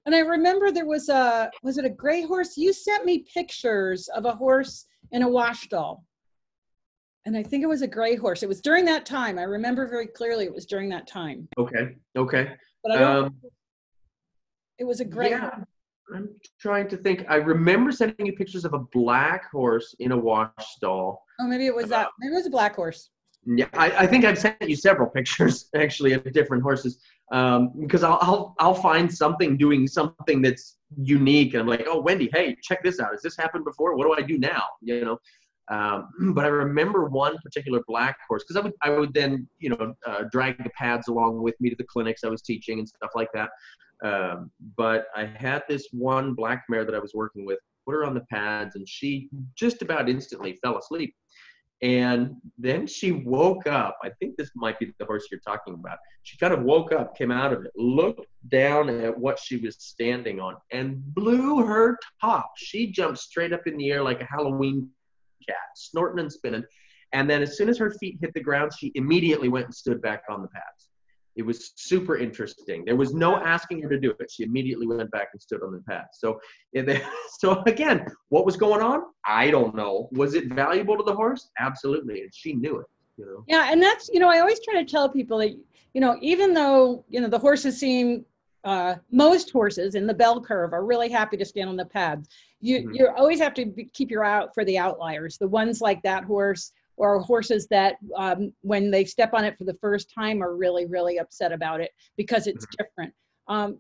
[0.10, 2.58] And I remember there was a, was it a gray horse?
[2.58, 6.04] You sent me pictures of a horse in a wash stall.
[7.28, 8.42] And I think it was a gray horse.
[8.42, 9.38] It was during that time.
[9.38, 11.48] I remember very clearly it was during that time.
[11.60, 11.96] Okay.
[12.18, 12.54] Okay.
[12.84, 13.36] But I don't um,
[14.80, 15.30] it was a great.
[15.30, 15.52] Yeah.
[16.16, 17.26] I'm trying to think.
[17.30, 21.22] I remember sending you pictures of a black horse in a wash stall.
[21.40, 22.08] Oh, maybe it was that.
[22.18, 23.12] Maybe it was a black horse.
[23.46, 27.00] Yeah, I, I think I've sent you several pictures actually of different horses
[27.32, 32.02] um, because I'll, I'll I'll find something doing something that's unique and I'm like, oh
[32.02, 33.12] Wendy, hey, check this out.
[33.12, 33.96] Has this happened before?
[33.96, 34.64] What do I do now?
[34.82, 35.18] You know.
[35.70, 39.70] Um, but I remember one particular black horse because I would I would then you
[39.70, 42.88] know uh, drag the pads along with me to the clinics I was teaching and
[42.88, 43.50] stuff like that.
[44.04, 48.06] Um, but I had this one black mare that I was working with, put her
[48.06, 51.14] on the pads, and she just about instantly fell asleep.
[51.82, 53.98] And then she woke up.
[54.04, 55.98] I think this might be the horse you're talking about.
[56.24, 59.78] She kind of woke up, came out of it, looked down at what she was
[59.80, 62.52] standing on, and blew her top.
[62.58, 64.90] She jumped straight up in the air like a Halloween
[65.48, 66.64] cat, snorting and spinning.
[67.14, 70.02] And then as soon as her feet hit the ground, she immediately went and stood
[70.02, 70.89] back on the pads.
[71.40, 72.84] It was super interesting.
[72.84, 74.30] There was no asking her to do it.
[74.30, 76.08] She immediately went back and stood on the pad.
[76.12, 76.38] So,
[77.40, 79.04] so again, what was going on?
[79.26, 80.10] I don't know.
[80.12, 81.50] Was it valuable to the horse?
[81.58, 82.88] Absolutely, and she knew it.
[83.16, 83.46] You know.
[83.48, 85.58] Yeah, and that's you know I always try to tell people that
[85.94, 88.26] you know even though you know the horses seem
[88.66, 92.28] uh, most horses in the bell curve are really happy to stand on the pads.
[92.60, 92.96] You mm-hmm.
[92.96, 96.02] you always have to be, keep your eye out for the outliers, the ones like
[96.02, 100.44] that horse or horses that um, when they step on it for the first time
[100.44, 102.84] are really really upset about it because it's mm-hmm.
[102.84, 103.14] different
[103.48, 103.80] um,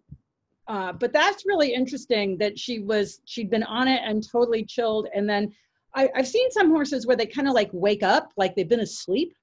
[0.67, 5.07] uh, but that's really interesting that she was she'd been on it and totally chilled
[5.13, 5.53] and then
[5.95, 8.79] I, have seen some horses where they kind of like wake up like they've been
[8.79, 9.35] asleep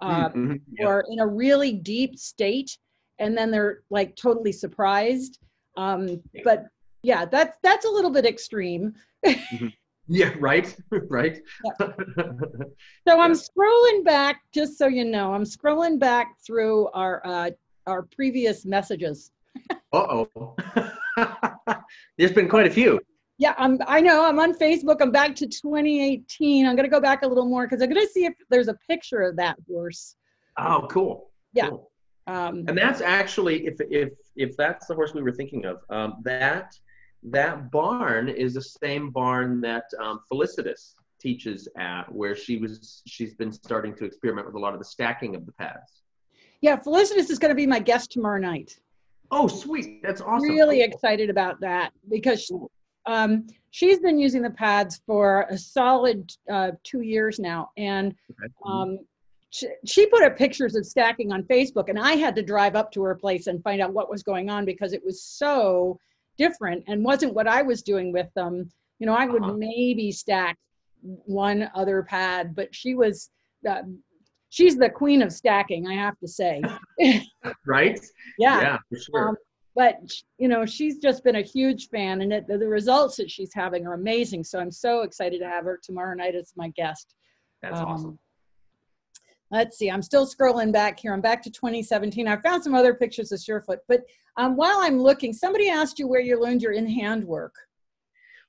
[0.00, 0.54] uh, mm-hmm.
[0.78, 0.86] yeah.
[0.86, 2.76] or in a really deep state
[3.18, 5.38] and then they're like totally surprised
[5.76, 6.66] um, but
[7.02, 9.68] yeah that's that's a little bit extreme mm-hmm.
[10.08, 10.74] Yeah, right,
[11.08, 11.38] right.
[11.64, 11.86] Yeah.
[13.08, 17.50] so I'm scrolling back, just so you know, I'm scrolling back through our uh,
[17.86, 19.30] our previous messages.
[19.92, 20.56] uh oh.
[22.18, 23.00] There's been quite a few.
[23.38, 23.78] Yeah, I'm.
[23.86, 24.24] I know.
[24.24, 24.98] I'm on Facebook.
[25.00, 26.66] I'm back to 2018.
[26.66, 29.20] I'm gonna go back a little more because I'm gonna see if there's a picture
[29.22, 30.16] of that horse.
[30.58, 31.30] Oh, cool.
[31.52, 31.70] Yeah.
[31.70, 31.90] Cool.
[32.28, 36.18] Um, and that's actually, if if if that's the horse we were thinking of, um,
[36.22, 36.78] that
[37.24, 43.34] that barn is the same barn that um, Felicitas teaches at, where she was she's
[43.34, 46.02] been starting to experiment with a lot of the stacking of the pads.
[46.60, 48.78] Yeah, Felicitas is going to be my guest tomorrow night.
[49.30, 50.02] Oh, sweet!
[50.02, 50.48] That's awesome.
[50.48, 50.86] Really cool.
[50.86, 52.50] excited about that because
[53.06, 58.14] um, she's been using the pads for a solid uh, two years now, and
[58.66, 58.98] um,
[59.50, 62.90] she, she put up pictures of stacking on Facebook, and I had to drive up
[62.92, 65.98] to her place and find out what was going on because it was so
[66.42, 68.70] different and wasn't what I was doing with them.
[68.98, 69.54] You know, I would uh-huh.
[69.54, 70.56] maybe stack
[71.02, 73.30] one other pad, but she was,
[73.68, 73.82] uh,
[74.48, 76.62] she's the queen of stacking, I have to say.
[77.66, 77.98] right?
[78.38, 78.60] Yeah.
[78.60, 79.28] Yeah, for sure.
[79.28, 79.36] Um,
[79.74, 79.96] but
[80.38, 83.54] you know, she's just been a huge fan, and it, the, the results that she's
[83.54, 84.44] having are amazing.
[84.44, 87.14] So I'm so excited to have her tomorrow night as my guest.
[87.62, 88.18] That's um, awesome
[89.52, 91.12] let's see, I'm still scrolling back here.
[91.12, 92.26] I'm back to 2017.
[92.26, 94.00] I found some other pictures of Surefoot, but
[94.38, 97.54] um, while I'm looking, somebody asked you where you learned your in-hand work.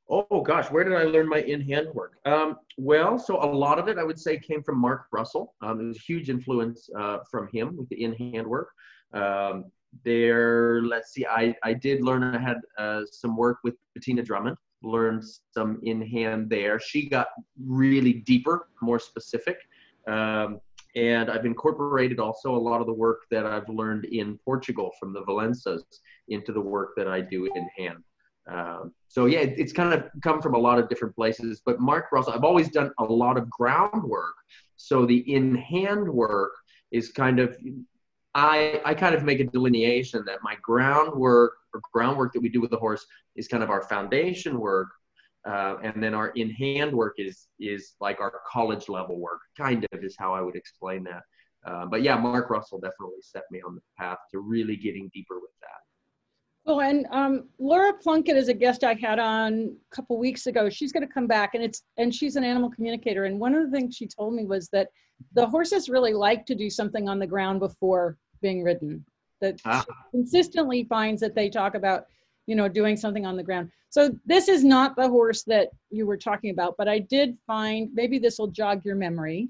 [0.09, 2.13] Oh gosh, where did I learn my in-hand work?
[2.25, 5.55] Um, well, so a lot of it I would say came from Mark Russell.
[5.61, 8.69] Um, there was a huge influence uh, from him with the in-hand work.
[9.13, 9.65] Um,
[10.03, 14.57] there, let's see, I, I did learn, I had uh, some work with Bettina Drummond,
[14.81, 16.79] learned some in-hand there.
[16.79, 17.27] She got
[17.63, 19.57] really deeper, more specific.
[20.07, 20.59] Um,
[20.95, 25.13] and I've incorporated also a lot of the work that I've learned in Portugal from
[25.13, 25.83] the Valensas
[26.27, 28.03] into the work that I do in hand.
[28.47, 31.61] Um, so yeah, it, it's kind of come from a lot of different places.
[31.65, 34.35] But Mark Russell, I've always done a lot of groundwork.
[34.75, 36.51] So the in hand work
[36.91, 37.57] is kind of
[38.35, 42.61] I, I kind of make a delineation that my groundwork or groundwork that we do
[42.61, 44.89] with the horse is kind of our foundation work
[45.45, 50.03] uh, and then our in-hand work is is like our college level work, kind of
[50.03, 51.23] is how I would explain that.
[51.65, 55.35] Uh, but yeah, Mark Russell definitely set me on the path to really getting deeper
[55.35, 55.83] with that.
[56.65, 60.69] Well, and um, Laura Plunkett is a guest I had on a couple weeks ago.
[60.69, 63.25] She's going to come back, and it's and she's an animal communicator.
[63.25, 64.87] And one of the things she told me was that
[65.33, 69.05] the horses really like to do something on the ground before being ridden.
[69.41, 69.83] That ah.
[70.11, 72.05] consistently finds that they talk about
[72.47, 73.69] you know, doing something on the ground.
[73.89, 77.89] So this is not the horse that you were talking about, but I did find,
[77.93, 79.49] maybe this will jog your memory.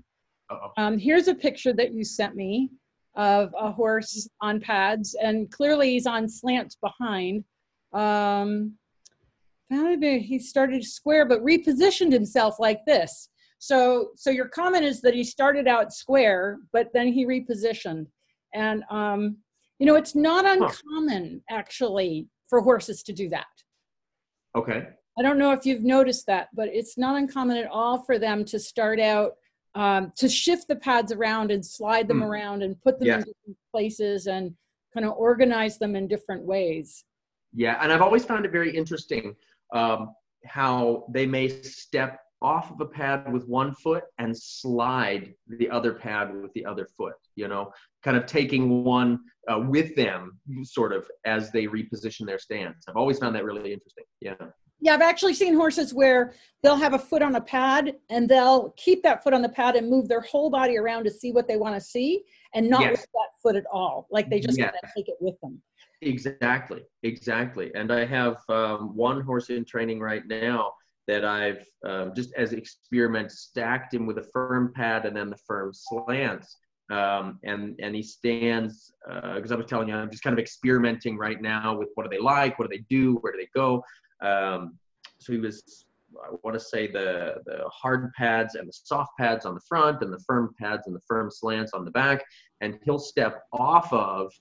[0.78, 2.70] Um, here's a picture that you sent me
[3.16, 7.44] of a horse on pads and clearly he's on slants behind.
[7.94, 8.74] Um,
[9.70, 13.30] he started square but repositioned himself like this.
[13.60, 18.08] So, so your comment is that he started out square, but then he repositioned.
[18.54, 19.38] And, um,
[19.80, 23.48] you know, it's not uncommon actually for horses to do that.
[24.56, 24.86] Okay.
[25.18, 28.46] I don't know if you've noticed that, but it's not uncommon at all for them
[28.46, 29.32] to start out
[29.74, 32.28] um, to shift the pads around and slide them mm.
[32.28, 33.16] around and put them yeah.
[33.16, 34.54] in different places and
[34.94, 37.06] kind of organize them in different ways.
[37.56, 39.36] Yeah, and I've always found it very interesting
[39.74, 40.14] um,
[40.46, 45.94] how they may step off of a pad with one foot and slide the other
[45.94, 47.72] pad with the other foot, you know,
[48.04, 49.20] kind of taking one
[49.52, 52.86] uh, with them sort of as they reposition their stance.
[52.88, 54.06] I've always found that really interesting.
[54.22, 54.36] Yeah.
[54.80, 58.74] Yeah, I've actually seen horses where they'll have a foot on a pad and they'll
[58.76, 61.48] keep that foot on the pad and move their whole body around to see what
[61.48, 62.92] they want to see and not yes.
[62.92, 64.08] with that foot at all.
[64.12, 64.74] Like they just yes.
[64.84, 65.62] of take it with them.
[66.02, 67.72] Exactly, exactly.
[67.76, 70.74] And I have um, one horse in training right now
[71.08, 75.38] that I've um, just as experiment stacked him with a firm pad and then the
[75.48, 76.58] firm slants.
[76.92, 80.40] Um, and and he stands because uh, I was telling you I'm just kind of
[80.40, 83.50] experimenting right now with what do they like, what do they do, where do they
[83.56, 83.84] go.
[84.22, 84.78] Um,
[85.20, 89.46] so he was I want to say the the hard pads and the soft pads
[89.46, 92.24] on the front and the firm pads and the firm slants on the back,
[92.62, 94.32] and he'll step off of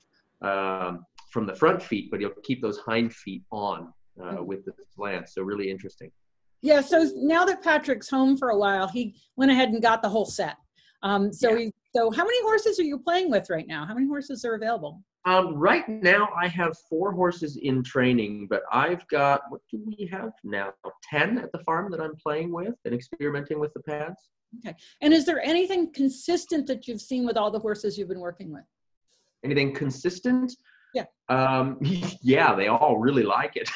[0.42, 4.46] um, from the front feet, but he'll keep those hind feet on uh, mm.
[4.46, 5.34] with the slants.
[5.34, 6.10] So really interesting.
[6.60, 6.80] Yeah.
[6.80, 10.26] So now that Patrick's home for a while, he went ahead and got the whole
[10.26, 10.56] set.
[11.02, 11.58] Um, so yeah.
[11.58, 13.84] he, so how many horses are you playing with right now?
[13.84, 15.02] How many horses are available?
[15.24, 20.08] Um, right now, I have four horses in training, but I've got what do we
[20.10, 20.72] have now?
[21.08, 24.30] Ten at the farm that I'm playing with and experimenting with the pads.
[24.58, 24.74] Okay.
[25.00, 28.52] And is there anything consistent that you've seen with all the horses you've been working
[28.52, 28.64] with?
[29.44, 30.52] Anything consistent?
[30.94, 31.04] Yeah.
[31.28, 31.78] Um,
[32.22, 33.70] yeah, they all really like it.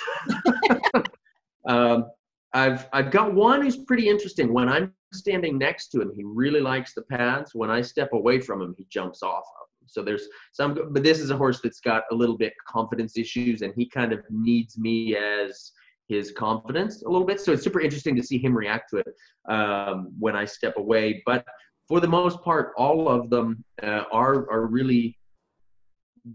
[1.68, 2.07] um,
[2.52, 4.52] I've I've got one who's pretty interesting.
[4.52, 7.55] When I'm standing next to him, he really likes the pads.
[7.55, 9.88] When I step away from him, he jumps off of them.
[9.88, 13.62] So there's some, but this is a horse that's got a little bit confidence issues,
[13.62, 15.72] and he kind of needs me as
[16.09, 17.40] his confidence a little bit.
[17.40, 19.14] So it's super interesting to see him react to it
[19.48, 21.22] um, when I step away.
[21.26, 21.44] But
[21.88, 25.16] for the most part, all of them uh, are are really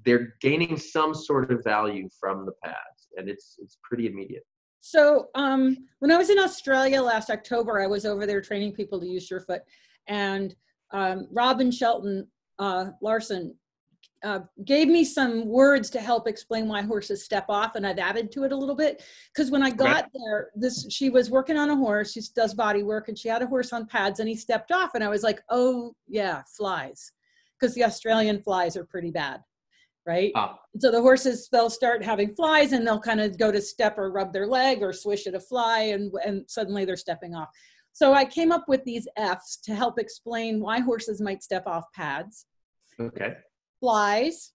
[0.06, 4.44] they're gaining some sort of value from the pads, and it's it's pretty immediate.
[4.82, 9.00] So um, when I was in Australia last October, I was over there training people
[9.00, 9.62] to use Surefoot,
[10.08, 10.56] and
[10.92, 13.56] um, Robin Shelton uh, Larson
[14.24, 18.32] uh, gave me some words to help explain why horses step off, and I've added
[18.32, 19.04] to it a little bit.
[19.34, 20.06] Because when I got right.
[20.14, 22.14] there, this she was working on a horse.
[22.14, 24.96] She does body work, and she had a horse on pads, and he stepped off,
[24.96, 27.12] and I was like, "Oh yeah, flies,"
[27.60, 29.42] because the Australian flies are pretty bad
[30.06, 30.32] right?
[30.36, 30.60] Ah.
[30.80, 34.12] So the horses they'll start having flies and they'll kind of go to step or
[34.12, 37.50] rub their leg or swish at a fly and and suddenly they're stepping off.
[37.94, 41.86] So I came up with these F's to help explain why horses might step off
[41.94, 42.46] pads.
[43.00, 43.36] Okay.
[43.80, 44.54] Flies,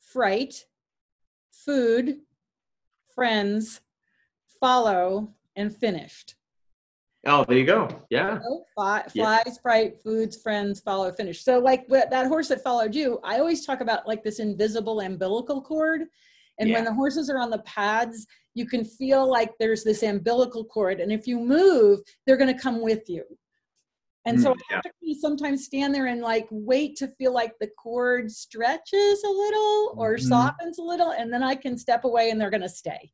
[0.00, 0.64] fright,
[1.50, 2.18] food,
[3.14, 3.80] friends,
[4.60, 6.34] follow, and finished.
[7.26, 7.88] Oh, there you go.
[8.10, 8.38] Yeah.
[8.48, 9.52] Oh, fly, fly, yeah.
[9.52, 11.42] sprite, foods, friends, follow, finish.
[11.42, 15.60] So, like that horse that followed you, I always talk about like this invisible umbilical
[15.60, 16.02] cord.
[16.60, 16.76] And yeah.
[16.76, 21.00] when the horses are on the pads, you can feel like there's this umbilical cord.
[21.00, 23.24] And if you move, they're going to come with you.
[24.24, 27.52] And so mm, I have to sometimes stand there and like wait to feel like
[27.60, 30.28] the cord stretches a little or mm-hmm.
[30.28, 33.10] softens a little, and then I can step away and they're going to stay.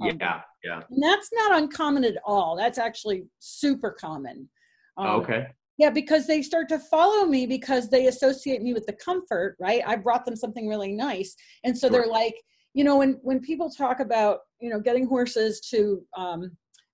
[0.00, 0.82] Um, yeah, yeah.
[0.90, 2.56] And that's not uncommon at all.
[2.56, 4.48] That's actually super common.
[4.96, 5.46] Um, oh, okay.
[5.78, 9.82] Yeah, because they start to follow me because they associate me with the comfort, right?
[9.86, 11.36] I brought them something really nice.
[11.64, 12.34] And so they're like,
[12.74, 16.50] you know, when when people talk about, you know, getting horses to um,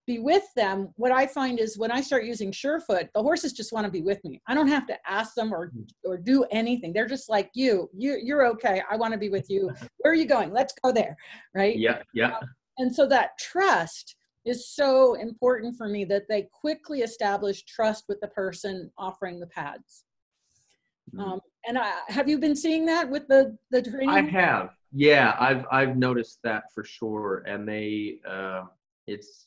[0.07, 3.73] be with them, what I find is when I start using Surefoot, the horses just
[3.73, 4.41] want to be with me.
[4.47, 5.87] I don't have to ask them or mm.
[6.05, 6.93] or do anything.
[6.93, 7.89] They're just like you.
[7.97, 8.83] You you're okay.
[8.91, 9.71] I want to be with you.
[9.99, 10.53] Where are you going?
[10.53, 11.17] Let's go there.
[11.55, 11.79] Right?
[11.79, 12.37] Yeah, yeah.
[12.37, 18.05] Um, and so that trust is so important for me that they quickly establish trust
[18.09, 20.05] with the person offering the pads.
[21.15, 21.33] Mm-hmm.
[21.33, 24.11] Um, and I, have you been seeing that with the the training?
[24.11, 24.71] I have.
[24.93, 27.43] Yeah, I've I've noticed that for sure.
[27.47, 28.65] And they, uh,
[29.07, 29.47] it's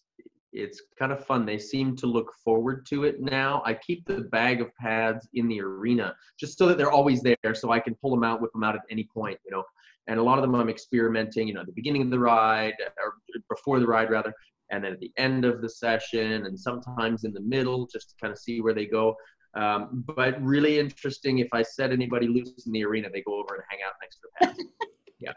[0.52, 1.46] it's kind of fun.
[1.46, 3.62] They seem to look forward to it now.
[3.66, 7.54] I keep the bag of pads in the arena just so that they're always there,
[7.54, 9.40] so I can pull them out, whip them out at any point.
[9.46, 9.64] You know,
[10.08, 12.74] and a lot of them I'm experimenting, you know, at the beginning of the ride
[13.04, 13.16] or
[13.50, 14.34] before the ride rather,
[14.72, 18.16] and then at the end of the session, and sometimes in the middle, just to
[18.22, 19.16] kind of see where they go.
[19.56, 21.40] Um, but really interesting.
[21.40, 24.18] If I set anybody loose in the arena, they go over and hang out next
[24.18, 24.56] to the pad.
[25.20, 25.32] yeah.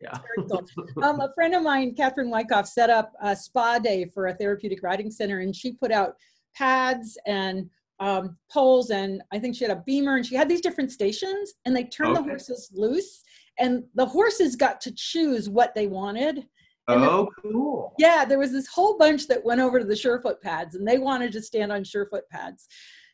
[0.00, 0.18] Yeah.
[0.48, 0.64] cool.
[1.02, 4.82] um, a friend of mine, Catherine Wyckoff, set up a spa day for a therapeutic
[4.82, 6.14] riding center, and she put out
[6.54, 7.68] pads and
[8.00, 11.52] um, poles, and I think she had a beamer, and she had these different stations,
[11.64, 12.22] and they turned okay.
[12.22, 13.22] the horses loose,
[13.60, 16.46] and the horses got to choose what they wanted.
[16.88, 17.94] And oh, the, cool.
[17.98, 20.98] Yeah, there was this whole bunch that went over to the Surefoot pads and they
[20.98, 22.66] wanted to stand on Surefoot pads.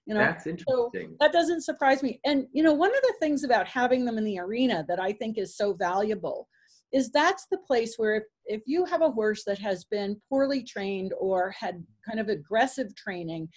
[0.07, 1.11] You know, that's interesting.
[1.11, 2.21] So that doesn't surprise me.
[2.25, 5.13] And you know, one of the things about having them in the arena that I
[5.13, 6.49] think is so valuable
[6.93, 10.63] is that's the place where if, if you have a horse that has been poorly
[10.63, 13.49] trained or had kind of aggressive training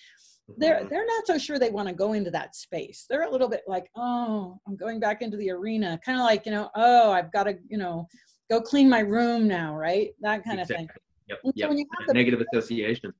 [0.58, 0.88] they're Mm-hmm.
[0.89, 3.62] they're not so sure they want to go into that space they're a little bit
[3.68, 7.32] like oh i'm going back into the arena kind of like you know oh i've
[7.32, 8.08] got to you know
[8.50, 11.02] go clean my room now right that kind of thing Exactly.
[11.30, 11.39] Yep.
[11.43, 11.70] So Yep.
[11.70, 13.14] when you have the- Negative association.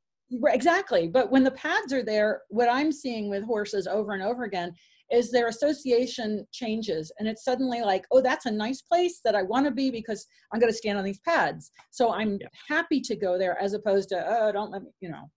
[0.48, 1.08] Exactly.
[1.08, 4.74] But when the pads are there, what I'm seeing with horses over and over again
[5.12, 7.12] is their association changes.
[7.20, 10.26] And it's suddenly like, oh, that's a nice place that I want to be because
[10.52, 11.72] I'm going to stand on these pads.
[11.92, 12.48] So I'm Yeah.
[12.68, 15.30] happy to go there as opposed to, oh, don't let me, you know.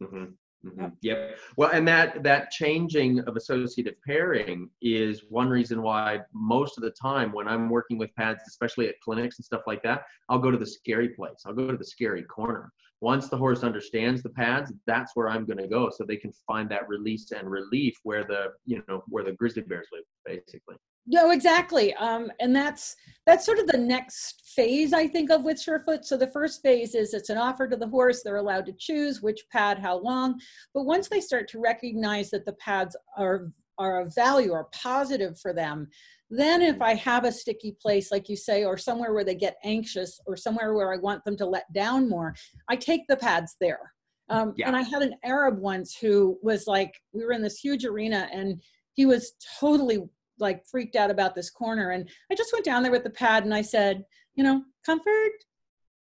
[0.00, 0.24] hmm
[0.68, 0.92] hmm Yep.
[1.02, 1.38] Yep.
[1.56, 6.90] Well, and that that changing of associative pairing is one reason why most of the
[6.90, 10.50] time when I'm working with pads, especially at clinics and stuff like that, I'll go
[10.50, 11.42] to the scary place.
[11.46, 12.72] I'll go to the scary corner.
[13.00, 16.32] Once the horse understands the pads, that's where I'm going to go, so they can
[16.46, 20.76] find that release and relief where the you know where the grizzly bears live, basically.
[21.06, 21.94] No, exactly.
[21.94, 22.96] Um, and that's
[23.26, 26.04] that's sort of the next phase, I think, of with Surefoot.
[26.04, 28.22] So the first phase is it's an offer to the horse.
[28.22, 30.40] They're allowed to choose which pad, how long.
[30.74, 35.38] But once they start to recognize that the pads are are of value or positive
[35.38, 35.88] for them,
[36.30, 39.58] then if I have a sticky place, like you say, or somewhere where they get
[39.64, 42.34] anxious, or somewhere where I want them to let down more,
[42.68, 43.92] I take the pads there.
[44.28, 44.68] Um, Yeah.
[44.68, 48.28] And I had an Arab once who was like, we were in this huge arena,
[48.32, 48.62] and
[48.94, 49.98] he was totally
[50.38, 51.90] like freaked out about this corner.
[51.90, 55.32] And I just went down there with the pad and I said, you know, comfort,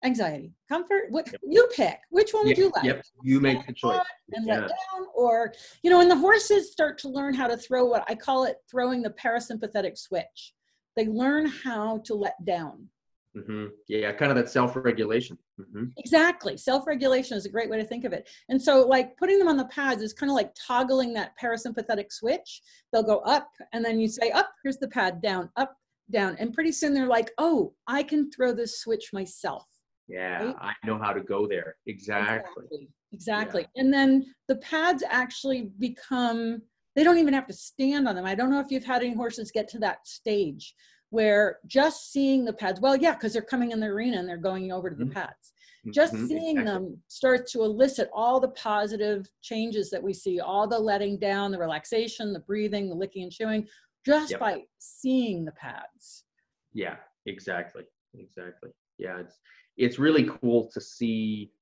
[0.05, 1.05] anxiety, comfort.
[1.11, 1.99] What you pick?
[2.11, 2.85] Which one would you like?
[2.85, 3.05] Yep.
[3.23, 4.01] You make the choice.
[4.33, 4.61] And Yeah.
[4.61, 8.05] let down, or you know, and the horses start to learn how to throw what
[8.09, 10.55] I call it throwing the parasympathetic switch.
[10.97, 12.89] They learn how to let down.
[13.35, 15.39] Hmm Yeah, kind of that self-regulation.
[15.59, 16.57] hmm Exactly.
[16.57, 18.29] Self regulation is a great way to think of it.
[18.49, 22.13] And so, like, putting them on the pads is kind of like toggling that parasympathetic
[22.13, 22.63] switch.
[22.93, 25.77] They'll go up, and then you say, Up, here's the pad, down, up,
[26.11, 26.37] down.
[26.39, 29.67] And pretty soon they're like, Oh, I can throw this switch myself.
[30.09, 30.57] Yeah, Right?
[30.61, 31.77] I know how to go there.
[31.87, 32.31] Exactly.
[32.33, 32.89] Exactly.
[33.13, 33.67] Exactly.
[33.77, 36.61] And then the pads actually become,
[36.97, 38.25] they don't even have to stand on them.
[38.27, 40.75] I don't know if you've had any horses get to that stage
[41.15, 44.37] where just seeing the pads, well, yeah, because they're coming in the arena and they're
[44.37, 45.13] going over to the Mhm.
[45.13, 45.53] pads.
[45.93, 46.65] Just Mhm, seeing exactly.
[46.65, 51.53] them starts to elicit all the positive changes that we see, all the letting down,
[51.53, 53.69] the relaxation, the breathing, the licking and chewing,
[54.05, 54.41] just Yep.
[54.41, 56.25] by seeing the pads.
[56.73, 56.97] Yeah,
[57.27, 57.85] exactly.
[58.19, 58.71] Exactly.
[58.99, 59.39] Yeah, it's
[59.77, 61.53] it's really cool to see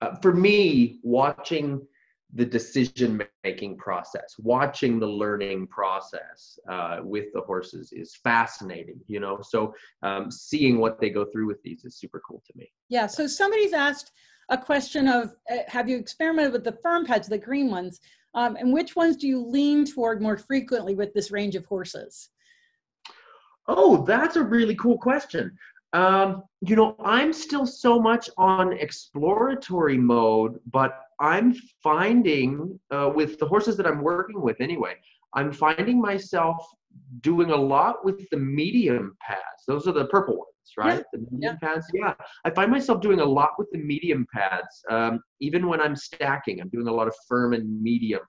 [0.00, 1.86] uh, for me watching
[2.34, 9.18] the decision making process watching the learning process uh, with the horses is fascinating you
[9.18, 9.72] know so
[10.02, 13.26] um, seeing what they go through with these is super cool to me Yeah, so
[13.26, 14.12] somebody's asked
[14.48, 18.00] a question of uh, Have you experimented with the firm pads, the green ones?
[18.34, 22.30] Um, and which ones do you lean toward more frequently with this range of horses?
[23.66, 25.56] Oh, that's a really cool question.
[25.92, 33.38] Um, you know, I'm still so much on exploratory mode, but I'm finding uh, with
[33.38, 34.94] the horses that I'm working with anyway,
[35.34, 36.56] I'm finding myself
[37.20, 39.64] doing a lot with the medium pads.
[39.66, 41.04] Those are the purple ones, right?
[41.12, 41.86] The medium pads.
[41.92, 42.14] Yeah,
[42.44, 44.82] I find myself doing a lot with the medium pads.
[44.90, 48.20] Um, even when I'm stacking, I'm doing a lot of firm and medium.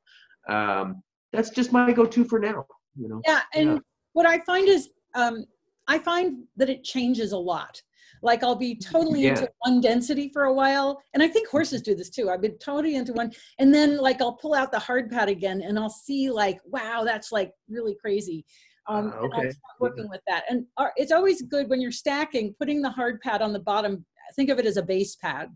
[0.50, 2.66] Um, that's just my go-to for now.
[3.00, 3.22] You know.
[3.26, 3.78] Yeah, and Yeah.
[4.14, 5.46] what I find is um,
[5.88, 7.82] I find that it changes a lot.
[8.22, 9.30] Like I'll be totally Yeah.
[9.30, 12.30] into one density for a while, and I think horses do this too.
[12.30, 15.62] I've been totally into one, and then like I'll pull out the hard pad again,
[15.62, 18.46] and I'll see like, wow, that's like really crazy.
[18.88, 19.52] Um, I'll okay.
[19.52, 23.22] start working with that, and uh, it's always good when you're stacking, putting the hard
[23.22, 24.06] pad on the bottom.
[24.36, 25.50] Think of it as a base pad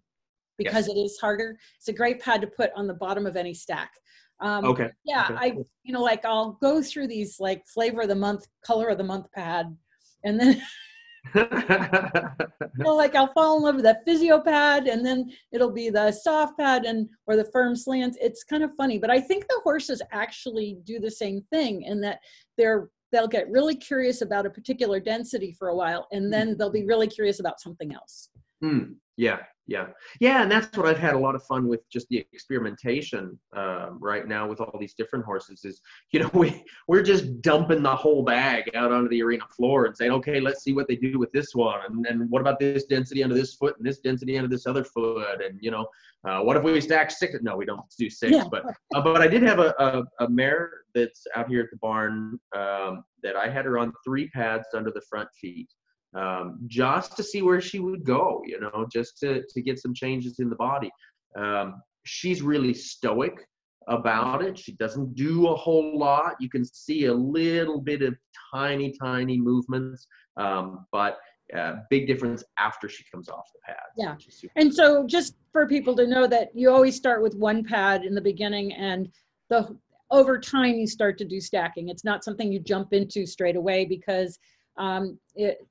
[0.58, 1.58] because it is harder.
[1.78, 3.92] It's a great pad to put on the bottom of any stack.
[4.40, 4.90] Um, Okay.
[5.06, 5.46] yeah Okay, i
[5.84, 9.04] you know like i'll go through these like flavor of the month color of the
[9.04, 9.78] month pad
[10.24, 10.62] and then
[11.36, 16.12] know, like i'll fall in love with that physio pad and then it'll be the
[16.12, 18.18] soft pad and or the firm slants.
[18.22, 22.02] It's kind of funny but i think the horses actually do the same thing in
[22.02, 22.20] that
[22.58, 26.72] they're they'll get really curious about a particular density for a while and then they'll
[26.72, 28.30] be really curious about something else.
[28.62, 28.94] Hmm.
[29.18, 29.88] Yeah, yeah,
[30.20, 33.98] yeah, and that's what I've had a lot of fun with just the experimentation um,
[34.02, 35.64] right now with all these different horses.
[35.64, 39.86] Is you know we we're just dumping the whole bag out onto the arena floor
[39.86, 42.60] and saying, okay, let's see what they do with this one, and then what about
[42.60, 45.88] this density under this foot and this density under this other foot, and you know,
[46.28, 47.34] uh, what if we stack six?
[47.42, 48.44] No, we don't do six, Yeah.
[48.52, 51.78] but uh, but I did have a, a a mare that's out here at the
[51.78, 55.70] barn um, that I had her on three pads under the front feet
[56.16, 59.94] um, just to see where she would go, you know, just to, to get some
[59.94, 60.92] changes in the body.
[61.38, 63.48] Um, she's really stoic
[63.88, 64.58] about it.
[64.58, 66.36] She doesn't do a whole lot.
[66.40, 68.16] You can see a little bit of
[68.54, 70.08] tiny, tiny movements,
[70.38, 71.18] um, but
[71.56, 73.76] uh, big difference after she comes off the pad.
[73.98, 74.16] Yeah.
[74.56, 78.16] And so just for people to know that you always start with one pad in
[78.16, 79.10] the beginning and
[79.50, 79.78] the
[80.10, 81.90] over time you start to do stacking.
[81.90, 84.38] It's not something you jump into straight away because
[84.78, 85.68] um, it, it,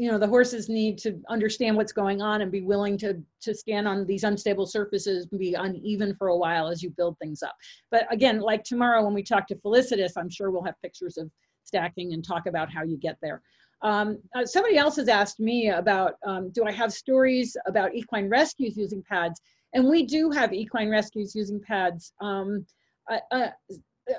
[0.00, 3.54] you know the horses need to understand what's going on and be willing to to
[3.54, 7.42] stand on these unstable surfaces and be uneven for a while as you build things
[7.42, 7.54] up.
[7.90, 11.30] But again, like tomorrow when we talk to Felicitas, I'm sure we'll have pictures of
[11.64, 13.42] stacking and talk about how you get there.
[13.82, 18.30] Um, uh, somebody else has asked me about, um, do I have stories about equine
[18.30, 19.38] rescues using pads?
[19.74, 22.14] And we do have equine rescues using pads.
[22.22, 22.64] Um,
[23.10, 23.48] uh, uh,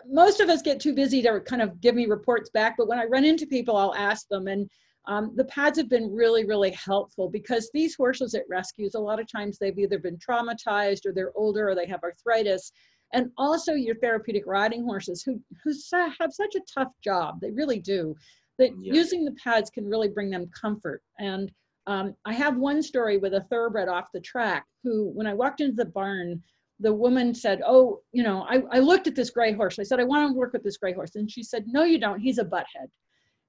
[0.08, 3.00] most of us get too busy to kind of give me reports back, but when
[3.00, 4.48] I run into people, I'll ask them.
[4.48, 4.70] And
[5.08, 9.20] um, the pads have been really, really helpful because these horses at rescues, a lot
[9.20, 12.72] of times they've either been traumatized or they're older or they have arthritis.
[13.14, 17.80] And also your therapeutic riding horses who, who have such a tough job, they really
[17.80, 18.16] do
[18.58, 18.94] that yeah.
[18.94, 21.02] using the pads can really bring them comfort.
[21.20, 21.52] And
[21.88, 25.62] um, I have one story with a thoroughbred off the track who, when I walked
[25.62, 26.42] into the barn,
[26.80, 29.80] the woman said, Oh, you know, I, I looked at this gray horse.
[29.80, 31.16] I said, I want to work with this gray horse.
[31.16, 32.20] And she said, No, you don't.
[32.20, 32.88] He's a butthead.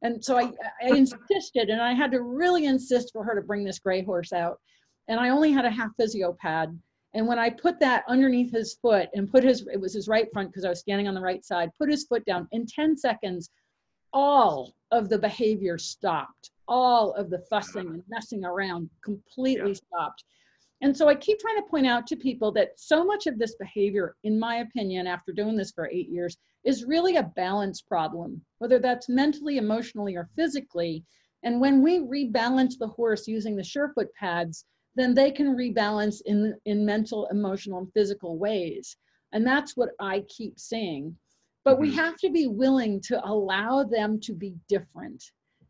[0.03, 0.51] And so I,
[0.83, 4.33] I insisted, and I had to really insist for her to bring this gray horse
[4.33, 4.59] out.
[5.09, 6.77] And I only had a half physio pad.
[7.15, 10.29] And when I put that underneath his foot and put his, it was his right
[10.33, 12.97] front because I was standing on the right side, put his foot down in 10
[12.97, 13.51] seconds,
[14.13, 16.51] all of the behavior stopped.
[16.69, 19.81] All of the fussing and messing around completely yeah.
[19.89, 20.25] stopped.
[20.83, 23.55] And so I keep trying to point out to people that so much of this
[23.55, 28.45] behavior, in my opinion, after doing this for eight years, is really a balance problem,
[28.59, 31.05] whether that's mentally, emotionally, or physically.
[31.45, 34.65] And when we rebalance the horse using the Surefoot pads,
[34.97, 38.97] then they can rebalance in, in mental, emotional, and physical ways.
[39.33, 41.17] And that's what I keep saying.
[41.65, 41.99] But we mm-hmm.
[41.99, 45.23] have to be willing to allow them to be different.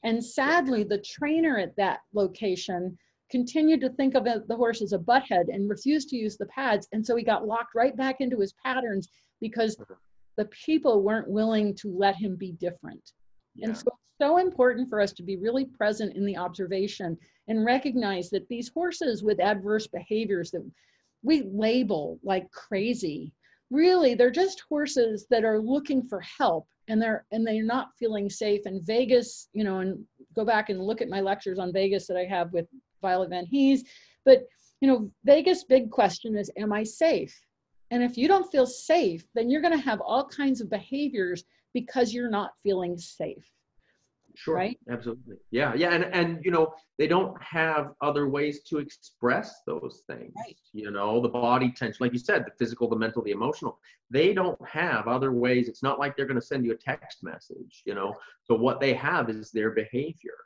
[0.05, 2.97] And sadly, the trainer at that location
[3.33, 6.87] continued to think of the horse as a butthead and refused to use the pads.
[6.93, 9.09] And so he got locked right back into his patterns
[9.41, 9.95] because mm-hmm.
[10.37, 13.13] the people weren't willing to let him be different.
[13.57, 13.69] Yeah.
[13.69, 17.17] And so it's so important for us to be really present in the observation
[17.49, 20.65] and recognize that these horses with adverse behaviors that
[21.23, 23.33] we label like crazy
[23.71, 28.29] really they're just horses that are looking for help and they're and they're not feeling
[28.29, 30.05] safe and vagus you know and
[30.35, 32.67] go back and look at my lectures on vagus that i have with
[33.01, 33.85] violet van hees.
[34.25, 34.47] But
[34.81, 37.35] you know vagus big question is am i safe?
[37.91, 41.45] And if you don't feel safe then you're going to have all kinds of behaviors
[41.75, 43.51] because you're not feeling safe
[44.35, 44.55] Sure.
[44.55, 44.79] Right?
[44.91, 45.37] Absolutely.
[45.51, 45.75] Yeah.
[45.75, 45.93] Yeah.
[45.93, 50.33] And and you know, they don't have other ways to express those things.
[50.37, 50.57] Right.
[50.73, 53.79] You know, the body tension, like you said, the physical, the mental, the emotional.
[54.11, 55.69] They don't have other ways.
[55.69, 58.15] It's not like they're going to send you a text message, you know.
[58.45, 60.37] So what they have is their behavior.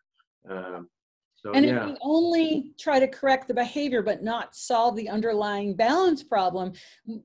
[0.49, 0.89] Um,
[1.37, 1.82] so, and yeah.
[1.82, 6.72] if we only try to correct the behavior but not solve the underlying balance problem,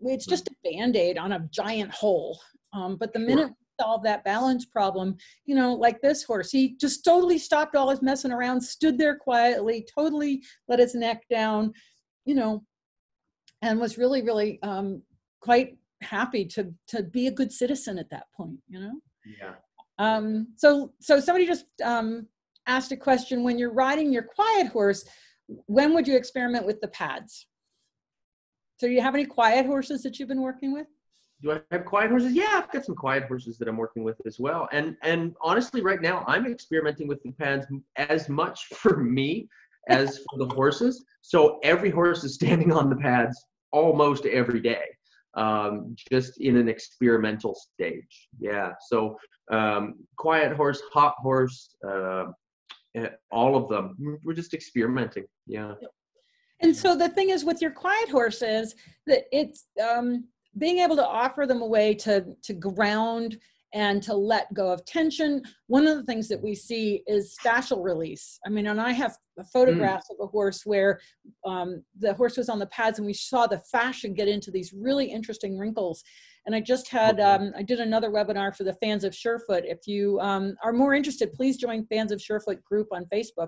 [0.03, 2.39] it's just a band aid on a giant hole.
[2.73, 3.51] Um, but the minute
[3.81, 5.15] solve that balance problem,
[5.45, 6.51] you know, like this horse.
[6.51, 11.23] He just totally stopped all his messing around, stood there quietly, totally let his neck
[11.29, 11.73] down,
[12.25, 12.63] you know,
[13.61, 15.01] and was really, really um,
[15.41, 18.93] quite happy to to be a good citizen at that point, you know.
[19.39, 19.53] Yeah.
[19.99, 22.27] Um, so so somebody just um,
[22.67, 25.05] asked a question: When you're riding your quiet horse,
[25.67, 27.47] when would you experiment with the pads?
[28.77, 30.87] So do you have any quiet horses that you've been working with?
[31.41, 32.33] Do I have quiet horses?
[32.33, 34.69] Yeah, I've got some quiet horses that I'm working with as well.
[34.71, 37.65] And and honestly, right now I'm experimenting with the pads
[37.95, 39.47] as much for me
[39.87, 41.03] as for the horses.
[41.21, 44.83] So every horse is standing on the pads almost every day,
[45.35, 48.27] um, just in an experimental stage.
[48.39, 48.73] Yeah.
[48.87, 49.17] So
[49.51, 52.25] um, quiet horse, hot horse, uh,
[53.31, 54.19] all of them.
[54.23, 55.25] We're just experimenting.
[55.47, 55.73] Yeah.
[56.59, 58.75] And so the thing is with your quiet horses
[59.07, 60.25] that it's um,
[60.57, 63.37] being able to offer them a way to to ground
[63.73, 65.41] and to let go of tension.
[65.67, 68.39] One of the things that we see is fascial release.
[68.45, 69.15] I mean, and I have
[69.53, 70.15] photographs mm.
[70.15, 70.99] of a horse where
[71.45, 74.73] um, the horse was on the pads and we saw the fascia get into these
[74.73, 76.03] really interesting wrinkles.
[76.45, 79.63] And I just had, um, I did another webinar for the fans of Surefoot.
[79.63, 83.47] If you um, are more interested, please join Fans of Surefoot group on Facebook.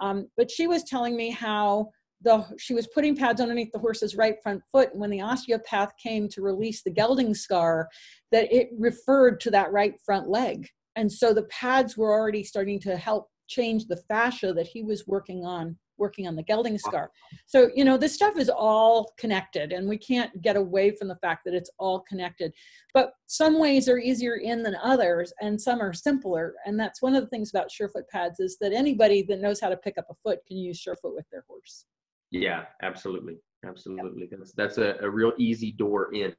[0.00, 1.90] Um, but she was telling me how
[2.22, 4.92] the, she was putting pads underneath the horse's right front foot.
[4.92, 7.88] And when the osteopath came to release the gelding scar,
[8.30, 10.68] that it referred to that right front leg.
[10.96, 15.06] And so the pads were already starting to help change the fascia that he was
[15.06, 17.10] working on working on the gelding scar.
[17.46, 21.16] So, you know, this stuff is all connected and we can't get away from the
[21.16, 22.52] fact that it's all connected.
[22.92, 26.54] But some ways are easier in than others and some are simpler.
[26.66, 29.68] And that's one of the things about Surefoot pads is that anybody that knows how
[29.68, 31.84] to pick up a foot can use Surefoot with their horse.
[32.32, 33.36] Yeah, absolutely.
[33.64, 34.28] Absolutely.
[34.30, 36.34] That's, that's a, a real easy door in.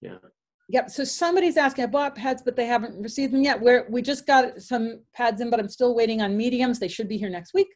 [0.00, 0.18] Yeah.
[0.68, 0.90] Yep.
[0.90, 3.60] So somebody's asking, I bought pads, but they haven't received them yet.
[3.60, 6.78] Where we just got some pads in, but I'm still waiting on mediums.
[6.78, 7.68] They should be here next week.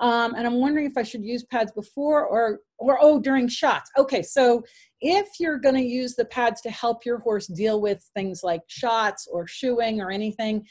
[0.00, 3.90] Um, and I'm wondering if I should use pads before or or oh during shots.
[3.98, 4.62] Okay, so
[5.00, 8.62] if you're going to use the pads to help your horse deal with things like
[8.68, 10.64] shots or shoeing or anything,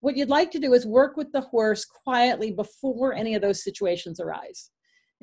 [0.00, 3.64] what you'd like to do is work with the horse quietly before any of those
[3.64, 4.70] situations arise.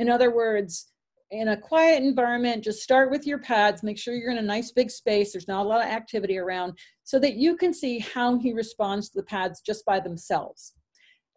[0.01, 0.87] In other words,
[1.29, 4.71] in a quiet environment, just start with your pads, make sure you're in a nice
[4.71, 8.39] big space, there's not a lot of activity around, so that you can see how
[8.39, 10.73] he responds to the pads just by themselves.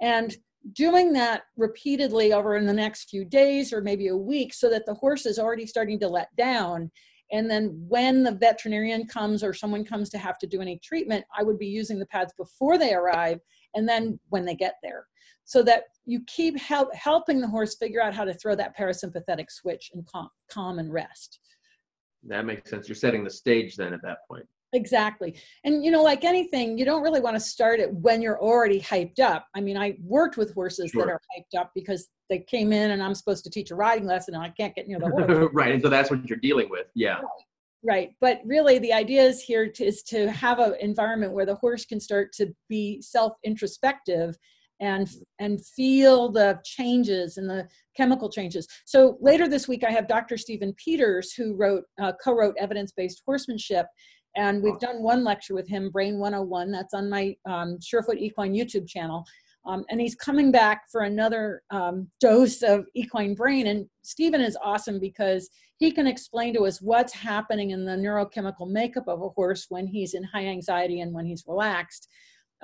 [0.00, 0.34] And
[0.72, 4.86] doing that repeatedly over in the next few days or maybe a week so that
[4.86, 6.90] the horse is already starting to let down.
[7.32, 11.26] And then when the veterinarian comes or someone comes to have to do any treatment,
[11.38, 13.40] I would be using the pads before they arrive
[13.74, 15.04] and then when they get there
[15.44, 19.50] so that you keep help, helping the horse figure out how to throw that parasympathetic
[19.50, 21.40] switch and calm, calm and rest.
[22.26, 22.88] That makes sense.
[22.88, 24.46] You're setting the stage then at that point.
[24.72, 25.36] Exactly.
[25.64, 28.80] And you know, like anything, you don't really want to start it when you're already
[28.80, 29.46] hyped up.
[29.54, 31.06] I mean, I worked with horses sure.
[31.06, 34.06] that are hyped up because they came in and I'm supposed to teach a riding
[34.06, 35.50] lesson and I can't get near the horse.
[35.52, 35.72] right.
[35.72, 36.86] And so that's what you're dealing with.
[36.94, 37.16] Yeah.
[37.16, 37.24] Right.
[37.84, 38.10] right.
[38.20, 41.84] But really the idea is here to, is to have an environment where the horse
[41.84, 44.36] can start to be self introspective
[44.80, 45.08] and
[45.38, 48.66] and feel the changes and the chemical changes.
[48.84, 50.36] So later this week, I have Dr.
[50.36, 53.86] Stephen Peters, who wrote uh, co-wrote evidence-based horsemanship,
[54.36, 56.70] and we've done one lecture with him, Brain 101.
[56.70, 59.24] That's on my um, Surefoot Equine YouTube channel.
[59.66, 63.66] Um, and he's coming back for another um, dose of equine brain.
[63.68, 65.48] And Stephen is awesome because
[65.78, 69.86] he can explain to us what's happening in the neurochemical makeup of a horse when
[69.86, 72.08] he's in high anxiety and when he's relaxed.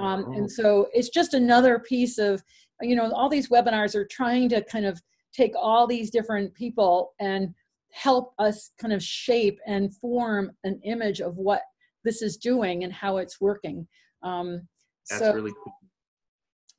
[0.01, 2.43] Um, and so it's just another piece of,
[2.81, 5.01] you know, all these webinars are trying to kind of
[5.33, 7.55] take all these different people and
[7.93, 11.63] help us kind of shape and form an image of what
[12.05, 13.87] this is doing and how it's working.
[14.23, 14.67] Um,
[15.09, 15.75] That's so, really cool.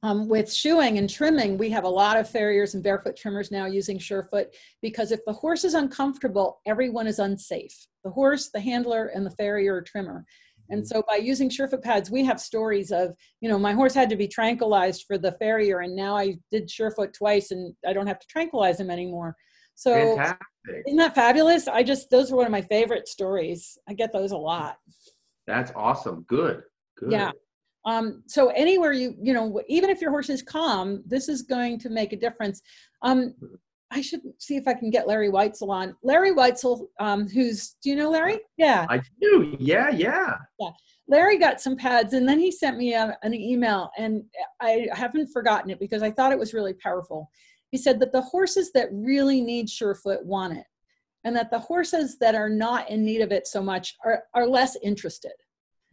[0.03, 3.67] Um, with shoeing and trimming, we have a lot of farriers and barefoot trimmers now
[3.67, 4.47] using Surefoot
[4.81, 7.85] because if the horse is uncomfortable, everyone is unsafe.
[8.03, 10.25] The horse, the handler, and the farrier or trimmer.
[10.71, 14.09] And so by using Surefoot pads, we have stories of, you know, my horse had
[14.09, 18.07] to be tranquilized for the farrier and now I did Surefoot twice and I don't
[18.07, 19.35] have to tranquilize him anymore.
[19.75, 20.83] So Fantastic.
[20.87, 21.67] isn't that fabulous?
[21.67, 23.77] I just, those are one of my favorite stories.
[23.87, 24.77] I get those a lot.
[25.45, 26.23] That's awesome.
[26.27, 26.63] Good.
[26.97, 27.11] Good.
[27.11, 27.31] Yeah.
[27.85, 31.79] Um, so anywhere you, you know, even if your horse is calm, this is going
[31.79, 32.61] to make a difference.
[33.01, 33.33] Um,
[33.91, 35.95] I should see if I can get Larry Weitzel on.
[36.01, 38.39] Larry Weitzel, um, who's, do you know Larry?
[38.57, 38.85] Yeah.
[38.89, 39.55] I do.
[39.59, 40.35] Yeah, yeah.
[40.59, 40.69] Yeah.
[41.07, 44.23] Larry got some pads and then he sent me a, an email and
[44.61, 47.29] I haven't forgotten it because I thought it was really powerful.
[47.71, 50.65] He said that the horses that really need Surefoot want it
[51.25, 54.47] and that the horses that are not in need of it so much are, are
[54.47, 55.33] less interested.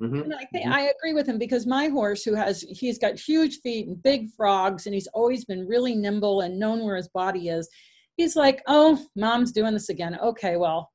[0.01, 0.23] Mm-hmm.
[0.23, 0.73] And I think mm-hmm.
[0.73, 4.29] I agree with him because my horse, who has he's got huge feet and big
[4.37, 7.69] frogs, and he's always been really nimble and known where his body is.
[8.17, 10.19] He's like, oh, mom's doing this again.
[10.21, 10.91] Okay, well.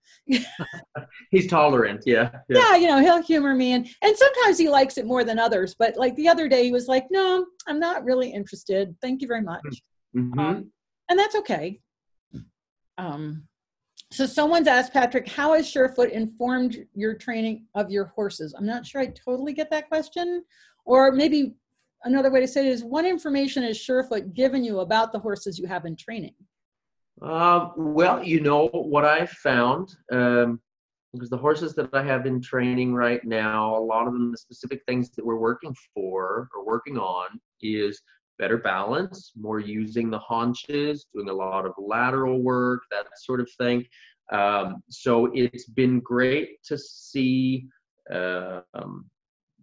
[1.32, 2.60] he's tolerant, yeah, yeah.
[2.60, 5.76] Yeah, you know, he'll humor me, and and sometimes he likes it more than others.
[5.78, 8.96] But like the other day, he was like, no, I'm not really interested.
[9.02, 9.64] Thank you very much.
[10.16, 10.40] Mm-hmm.
[10.40, 10.72] Um,
[11.10, 11.82] and that's okay.
[12.98, 13.44] Um,
[14.14, 18.54] so someone's asked Patrick, how has Surefoot informed your training of your horses?
[18.56, 20.44] I'm not sure I totally get that question.
[20.86, 21.56] Or maybe
[22.04, 25.58] another way to say it is, what information has Surefoot given you about the horses
[25.58, 26.36] you have in training?
[27.22, 30.60] Uh, well, you know what I found, um,
[31.12, 34.38] because the horses that I have in training right now, a lot of them, the
[34.38, 38.00] specific things that we're working for or working on is
[38.40, 43.50] better balance, more using the haunches, doing a lot of lateral work, that sort of
[43.58, 43.86] thing.
[44.32, 47.68] Um, so it's been great to see
[48.12, 49.06] uh, um,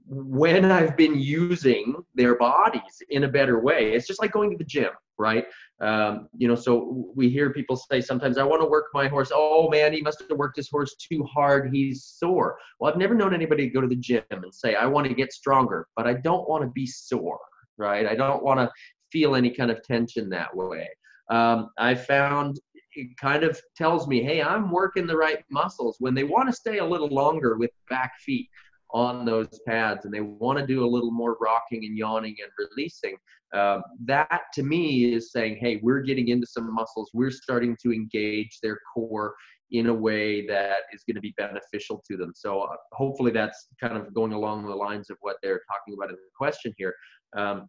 [0.07, 3.93] when I've been using their bodies in a better way.
[3.93, 5.45] It's just like going to the gym, right?
[5.81, 9.31] Um, you know, so we hear people say sometimes, I want to work my horse.
[9.33, 11.71] Oh man, he must have worked his horse too hard.
[11.73, 12.59] He's sore.
[12.79, 15.15] Well, I've never known anybody to go to the gym and say, I want to
[15.15, 17.41] get stronger, but I don't want to be sore
[17.81, 18.07] right?
[18.07, 18.71] I don't want to
[19.11, 20.89] feel any kind of tension that way.
[21.31, 22.61] Um, I found
[22.95, 25.97] it kind of tells me, hey, I'm working the right muscles.
[26.01, 28.49] When they want to stay a little longer with back feet,
[28.93, 32.51] on those pads and they want to do a little more rocking and yawning and
[32.59, 33.17] releasing,
[33.55, 37.11] uh, that to me is saying, hey, we're getting into some muscles.
[37.13, 39.35] We're starting to engage their core
[39.73, 42.33] in a way that is going to be beneficial to them.
[42.35, 46.11] So uh, hopefully that's kind of going along the lines of what they're talking about
[46.11, 46.95] in the question here.
[47.37, 47.69] Um,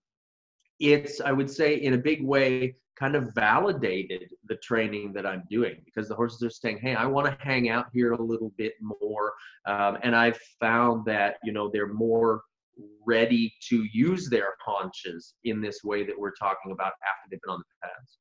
[0.80, 5.44] it's, I would say, in a big way, kind of validated the training that I'm
[5.50, 8.52] doing because the horses are saying, "Hey, I want to hang out here a little
[8.58, 9.34] bit more,"
[9.66, 12.42] um, and I've found that you know they're more
[13.06, 17.54] ready to use their haunches in this way that we're talking about after they've been
[17.54, 18.18] on the pads.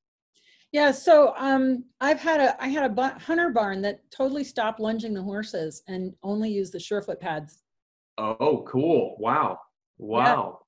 [0.72, 5.14] Yeah, so um, I've had a I had a hunter barn that totally stopped lunging
[5.14, 7.62] the horses and only used the surefoot pads.
[8.18, 9.16] Oh, cool!
[9.18, 9.58] Wow,
[9.98, 10.59] wow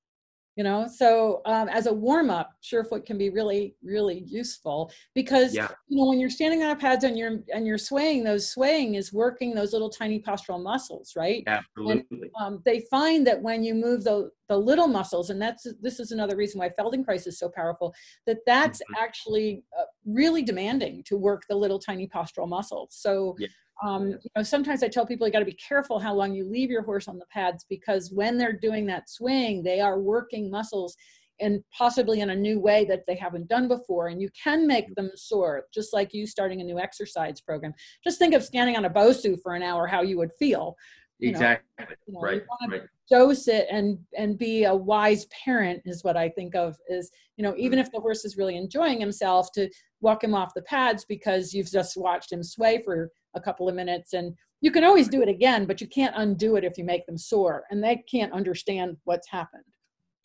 [0.55, 5.55] you know so um, as a warm up surefoot can be really really useful because
[5.55, 5.67] yeah.
[5.87, 8.95] you know when you're standing on a pads and you're and you're swaying those swaying
[8.95, 13.63] is working those little tiny postural muscles right absolutely and, um, they find that when
[13.63, 17.39] you move the the little muscles and that's this is another reason why feldenkrais is
[17.39, 17.93] so powerful
[18.27, 19.03] that that's mm-hmm.
[19.03, 23.47] actually uh, really demanding to work the little tiny postural muscles so yeah.
[23.81, 26.45] Um, you know, sometimes I tell people you got to be careful how long you
[26.45, 30.49] leave your horse on the pads because when they're doing that swing, they are working
[30.49, 30.95] muscles
[31.39, 34.07] and possibly in a new way that they haven't done before.
[34.07, 37.73] And you can make them sore, just like you starting a new exercise program.
[38.03, 40.75] Just think of standing on a Bosu for an hour, how you would feel.
[41.19, 41.67] You exactly.
[41.79, 42.43] Know, you know, right.
[42.69, 42.81] right.
[43.09, 46.75] Dose it and and be a wise parent is what I think of.
[46.87, 47.85] Is you know even mm-hmm.
[47.85, 49.69] if the horse is really enjoying himself, to
[50.01, 53.75] walk him off the pads because you've just watched him sway for a couple of
[53.75, 56.83] minutes and you can always do it again but you can't undo it if you
[56.83, 59.63] make them sore and they can't understand what's happened.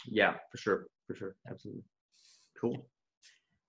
[0.06, 1.84] Yeah for sure for sure absolutely.
[2.60, 2.86] Cool.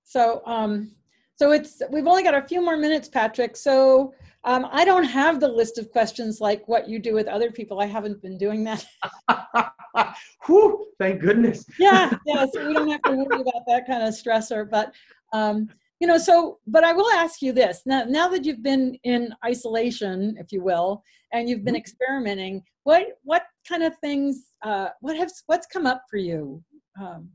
[0.04, 0.92] So um
[1.36, 4.14] so it's we've only got a few more minutes patrick so
[4.46, 7.82] um, i don't have the list of questions like what you do with other people.
[7.82, 8.86] I haven't been doing that.
[10.46, 11.66] Whew, thank goodness.
[11.78, 14.94] Yeah yeah so we don't have to worry about that kind of stressor but
[15.34, 15.70] um,
[16.00, 17.82] you know so but i will ask you this.
[17.86, 21.80] Now now that you've been in isolation if you will and you've been mm-hmm.
[21.80, 26.64] experimenting what what kind of things uh what has what's come up for you?
[27.00, 27.30] Um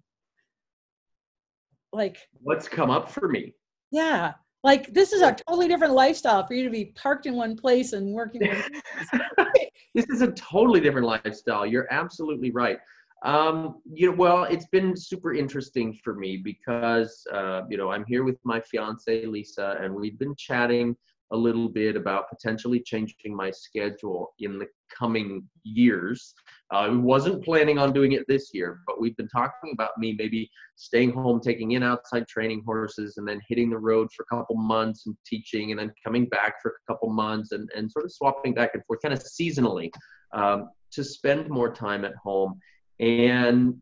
[1.92, 3.54] like what's come up for me?
[3.90, 4.34] Yeah
[4.64, 7.92] like this is a totally different lifestyle for you to be parked in one place
[7.92, 8.40] and working
[9.94, 11.66] this is a totally different lifestyle.
[11.66, 12.78] You're absolutely right
[13.24, 18.04] um, you know, well, it's been super interesting for me because uh, you know I'm
[18.06, 20.94] here with my fiance Lisa, and we've been chatting
[21.32, 24.66] a little bit about potentially changing my schedule in the
[24.96, 26.34] coming years.
[26.72, 30.14] Uh, I wasn't planning on doing it this year, but we've been talking about me
[30.18, 34.36] maybe staying home, taking in outside training horses, and then hitting the road for a
[34.36, 38.04] couple months and teaching, and then coming back for a couple months and, and sort
[38.04, 39.90] of swapping back and forth, kind of seasonally,
[40.34, 42.60] um, to spend more time at home
[43.00, 43.74] and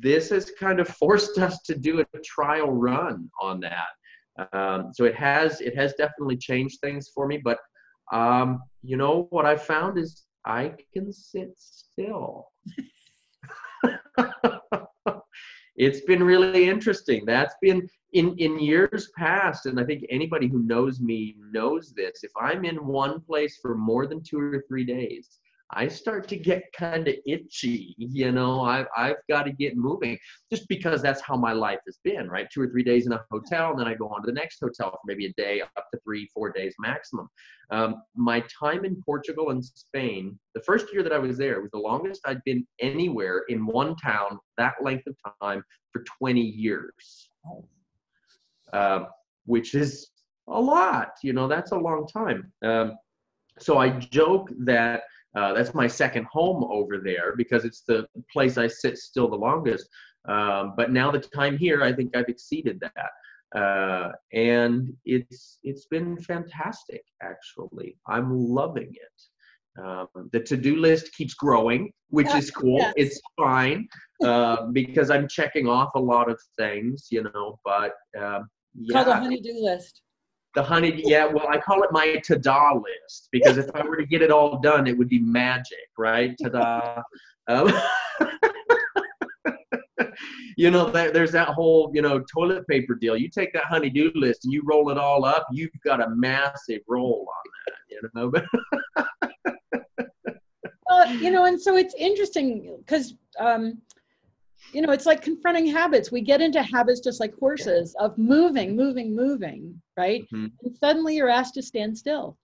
[0.00, 3.88] this has kind of forced us to do a trial run on that.
[4.52, 7.38] Um, so it has it has definitely changed things for me.
[7.38, 7.58] But
[8.12, 12.48] um, you know what I found is I can sit still.
[15.76, 17.24] it's been really interesting.
[17.24, 22.24] That's been in in years past, and I think anybody who knows me knows this.
[22.24, 25.38] If I'm in one place for more than two or three days,
[25.76, 27.94] I start to get kind of itchy.
[27.98, 30.16] You know, I've, I've got to get moving
[30.50, 32.46] just because that's how my life has been, right?
[32.52, 34.60] Two or three days in a hotel, and then I go on to the next
[34.60, 37.28] hotel for maybe a day, up to three, four days maximum.
[37.70, 41.70] Um, my time in Portugal and Spain, the first year that I was there, was
[41.72, 45.62] the longest I'd been anywhere in one town that length of time
[45.92, 47.28] for 20 years,
[48.72, 49.08] um,
[49.46, 50.10] which is
[50.48, 51.12] a lot.
[51.22, 52.52] You know, that's a long time.
[52.64, 52.96] Um,
[53.58, 55.02] so I joke that
[55.34, 59.36] uh, that's my second home over there because it's the place I sit still the
[59.36, 59.88] longest.
[60.28, 65.86] Um, but now the time here, I think I've exceeded that, uh, and it's it's
[65.86, 67.02] been fantastic.
[67.22, 69.82] Actually, I'm loving it.
[69.82, 72.78] Um, the to-do list keeps growing, which is cool.
[72.78, 72.94] Yes.
[72.96, 73.88] It's fine
[74.22, 77.58] uh, because I'm checking off a lot of things, you know.
[77.64, 78.92] But um, yeah.
[78.92, 80.00] called a honey-do list
[80.54, 84.06] the honey yeah well i call it my ta-da list because if i were to
[84.06, 86.36] get it all done it would be magic right?
[86.42, 87.02] Ta-da.
[87.46, 87.72] Um,
[90.56, 93.16] you know there's that whole you know toilet paper deal.
[93.16, 96.80] You take that honey-do list and you roll it all up you've got a massive
[96.88, 98.32] roll on that you know?
[100.88, 103.80] Well you know and so it's interesting because um
[104.74, 106.10] you know it's like confronting habits.
[106.10, 110.22] We get into habits just like horses of moving moving moving right?
[110.32, 110.46] Mm-hmm.
[110.62, 112.36] and suddenly you're asked to stand still.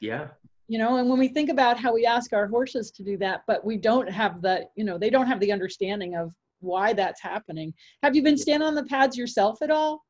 [0.00, 0.28] Yeah.
[0.68, 3.42] You know and when we think about how we ask our horses to do that
[3.46, 7.20] but we don't have the you know they don't have the understanding of why that's
[7.20, 7.72] happening.
[8.02, 10.02] Have you been standing on the pads yourself at all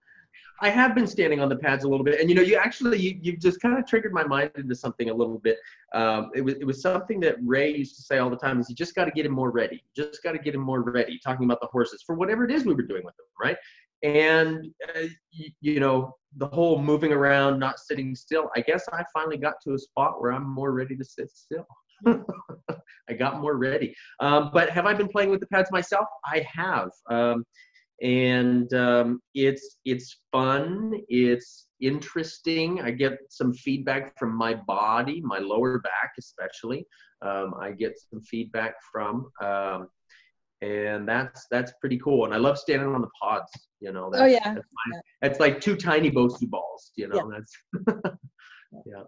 [0.61, 2.99] I have been standing on the pads a little bit, and you know, you actually
[2.99, 5.59] you, you just kind of triggered my mind into something a little bit.
[5.93, 8.69] Um, it was it was something that Ray used to say all the time: is
[8.69, 9.83] you just got to get him more ready.
[9.97, 11.19] Just got to get him more ready.
[11.23, 13.57] Talking about the horses for whatever it is we were doing with them, right?
[14.03, 18.51] And uh, you, you know, the whole moving around, not sitting still.
[18.55, 21.67] I guess I finally got to a spot where I'm more ready to sit still.
[23.09, 23.95] I got more ready.
[24.21, 26.07] Um, but have I been playing with the pads myself?
[26.25, 26.91] I have.
[27.11, 27.45] Um,
[28.03, 31.01] and um, it's it's fun.
[31.09, 32.81] It's interesting.
[32.81, 36.87] I get some feedback from my body, my lower back especially.
[37.23, 39.89] Um, I get some feedback from, um,
[40.61, 42.25] and that's that's pretty cool.
[42.25, 43.51] And I love standing on the pods.
[43.81, 44.11] You know.
[44.11, 44.55] That's, oh yeah.
[44.55, 46.91] That's, my, that's like two tiny Bosu balls.
[46.97, 47.31] You know.
[47.31, 47.39] Yeah.
[47.39, 48.07] That's
[48.87, 49.03] yeah.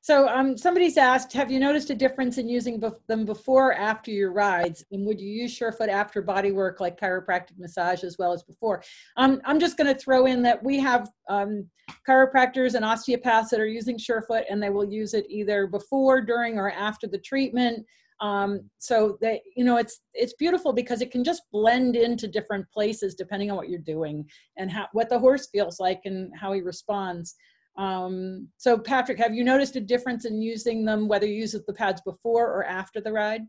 [0.00, 4.10] So um, somebody's asked, have you noticed a difference in using them before or after
[4.10, 4.84] your rides?
[4.92, 8.82] And would you use Surefoot after body work like chiropractic massage as well as before?
[9.16, 11.66] Um, I'm just going to throw in that we have um,
[12.08, 16.58] chiropractors and osteopaths that are using Surefoot and they will use it either before, during,
[16.58, 17.84] or after the treatment.
[18.20, 22.68] Um, so that you know it's it's beautiful because it can just blend into different
[22.72, 26.52] places depending on what you're doing and how what the horse feels like and how
[26.52, 27.36] he responds.
[27.78, 31.72] Um, so Patrick, have you noticed a difference in using them, whether you use the
[31.72, 33.42] pads before or after the ride?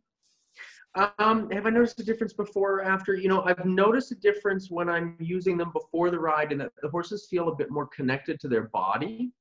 [0.96, 3.16] Um, have I noticed a difference before or after?
[3.16, 6.72] You know, I've noticed a difference when I'm using them before the ride and that
[6.82, 9.32] the horses feel a bit more connected to their body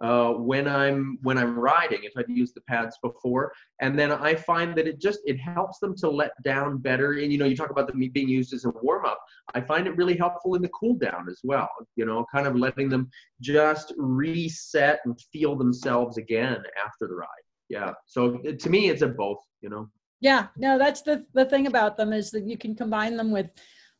[0.00, 4.34] uh, when I'm when I'm riding if I've used the pads before, and then I
[4.34, 7.12] find that it just it helps them to let down better.
[7.12, 9.18] And you know, you talk about them being used as a warm up.
[9.54, 11.70] I find it really helpful in the cool down as well.
[11.96, 13.08] You know, kind of letting them
[13.40, 17.28] just reset and feel themselves again after the ride.
[17.68, 17.92] Yeah.
[18.06, 19.40] So to me, it's a both.
[19.62, 19.88] You know.
[20.20, 20.48] Yeah.
[20.56, 23.50] No, that's the the thing about them is that you can combine them with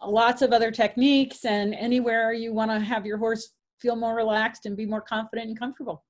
[0.02, 4.66] lots of other techniques and anywhere you want to have your horse feel more relaxed
[4.66, 6.04] and be more confident and comfortable.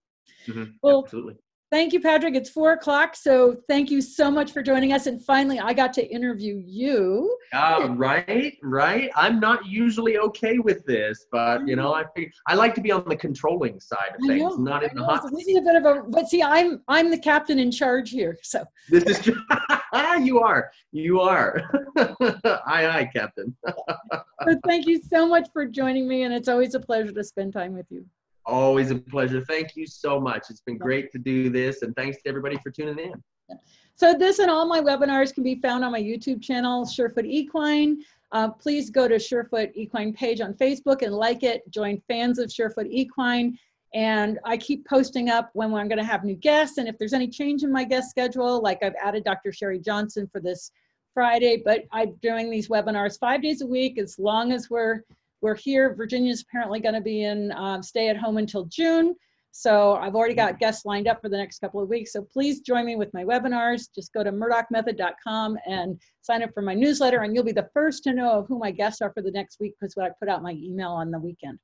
[0.46, 0.72] Mm-hmm.
[0.82, 1.36] Well, Absolutely.
[1.68, 2.36] Thank you, Patrick.
[2.36, 5.06] It's four o'clock, so thank you so much for joining us.
[5.06, 7.36] And finally, I got to interview you.
[7.52, 9.10] Uh, right, right.
[9.16, 12.04] I'm not usually okay with this, but you know, I
[12.46, 15.24] I like to be on the controlling side of things, know, not in the hot.
[15.24, 18.10] So this is a bit of a, but see, I'm I'm the captain in charge
[18.10, 18.64] here, so.
[18.88, 19.26] This is
[20.22, 21.62] you are, you are.
[21.98, 23.56] aye, aye, Captain.
[23.66, 27.52] so thank you so much for joining me, and it's always a pleasure to spend
[27.52, 28.06] time with you.
[28.46, 29.44] Always a pleasure.
[29.44, 30.46] Thank you so much.
[30.50, 33.58] It's been great to do this, and thanks to everybody for tuning in.
[33.96, 38.02] So this and all my webinars can be found on my YouTube channel, Surefoot Equine.
[38.32, 41.68] Uh, please go to Surefoot Equine page on Facebook and like it.
[41.70, 43.58] Join fans of Surefoot Equine.
[43.94, 46.76] And I keep posting up when I'm going to have new guests.
[46.76, 49.52] And if there's any change in my guest schedule, like I've added Dr.
[49.52, 50.70] Sherry Johnson for this
[51.14, 55.02] Friday, but I'm doing these webinars five days a week as long as we're
[55.40, 55.94] we're here.
[55.94, 59.14] Virginia's apparently going to be in um, stay at home until June.
[59.58, 62.12] So I've already got guests lined up for the next couple of weeks.
[62.12, 63.88] So please join me with my webinars.
[63.94, 68.04] Just go to murdochmethod.com and sign up for my newsletter, and you'll be the first
[68.04, 70.42] to know of who my guests are for the next week because I put out
[70.42, 71.58] my email on the weekend.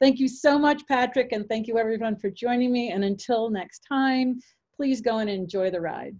[0.00, 2.90] Thank you so much, Patrick, and thank you everyone for joining me.
[2.90, 4.38] And until next time,
[4.76, 6.16] please go and enjoy the ride.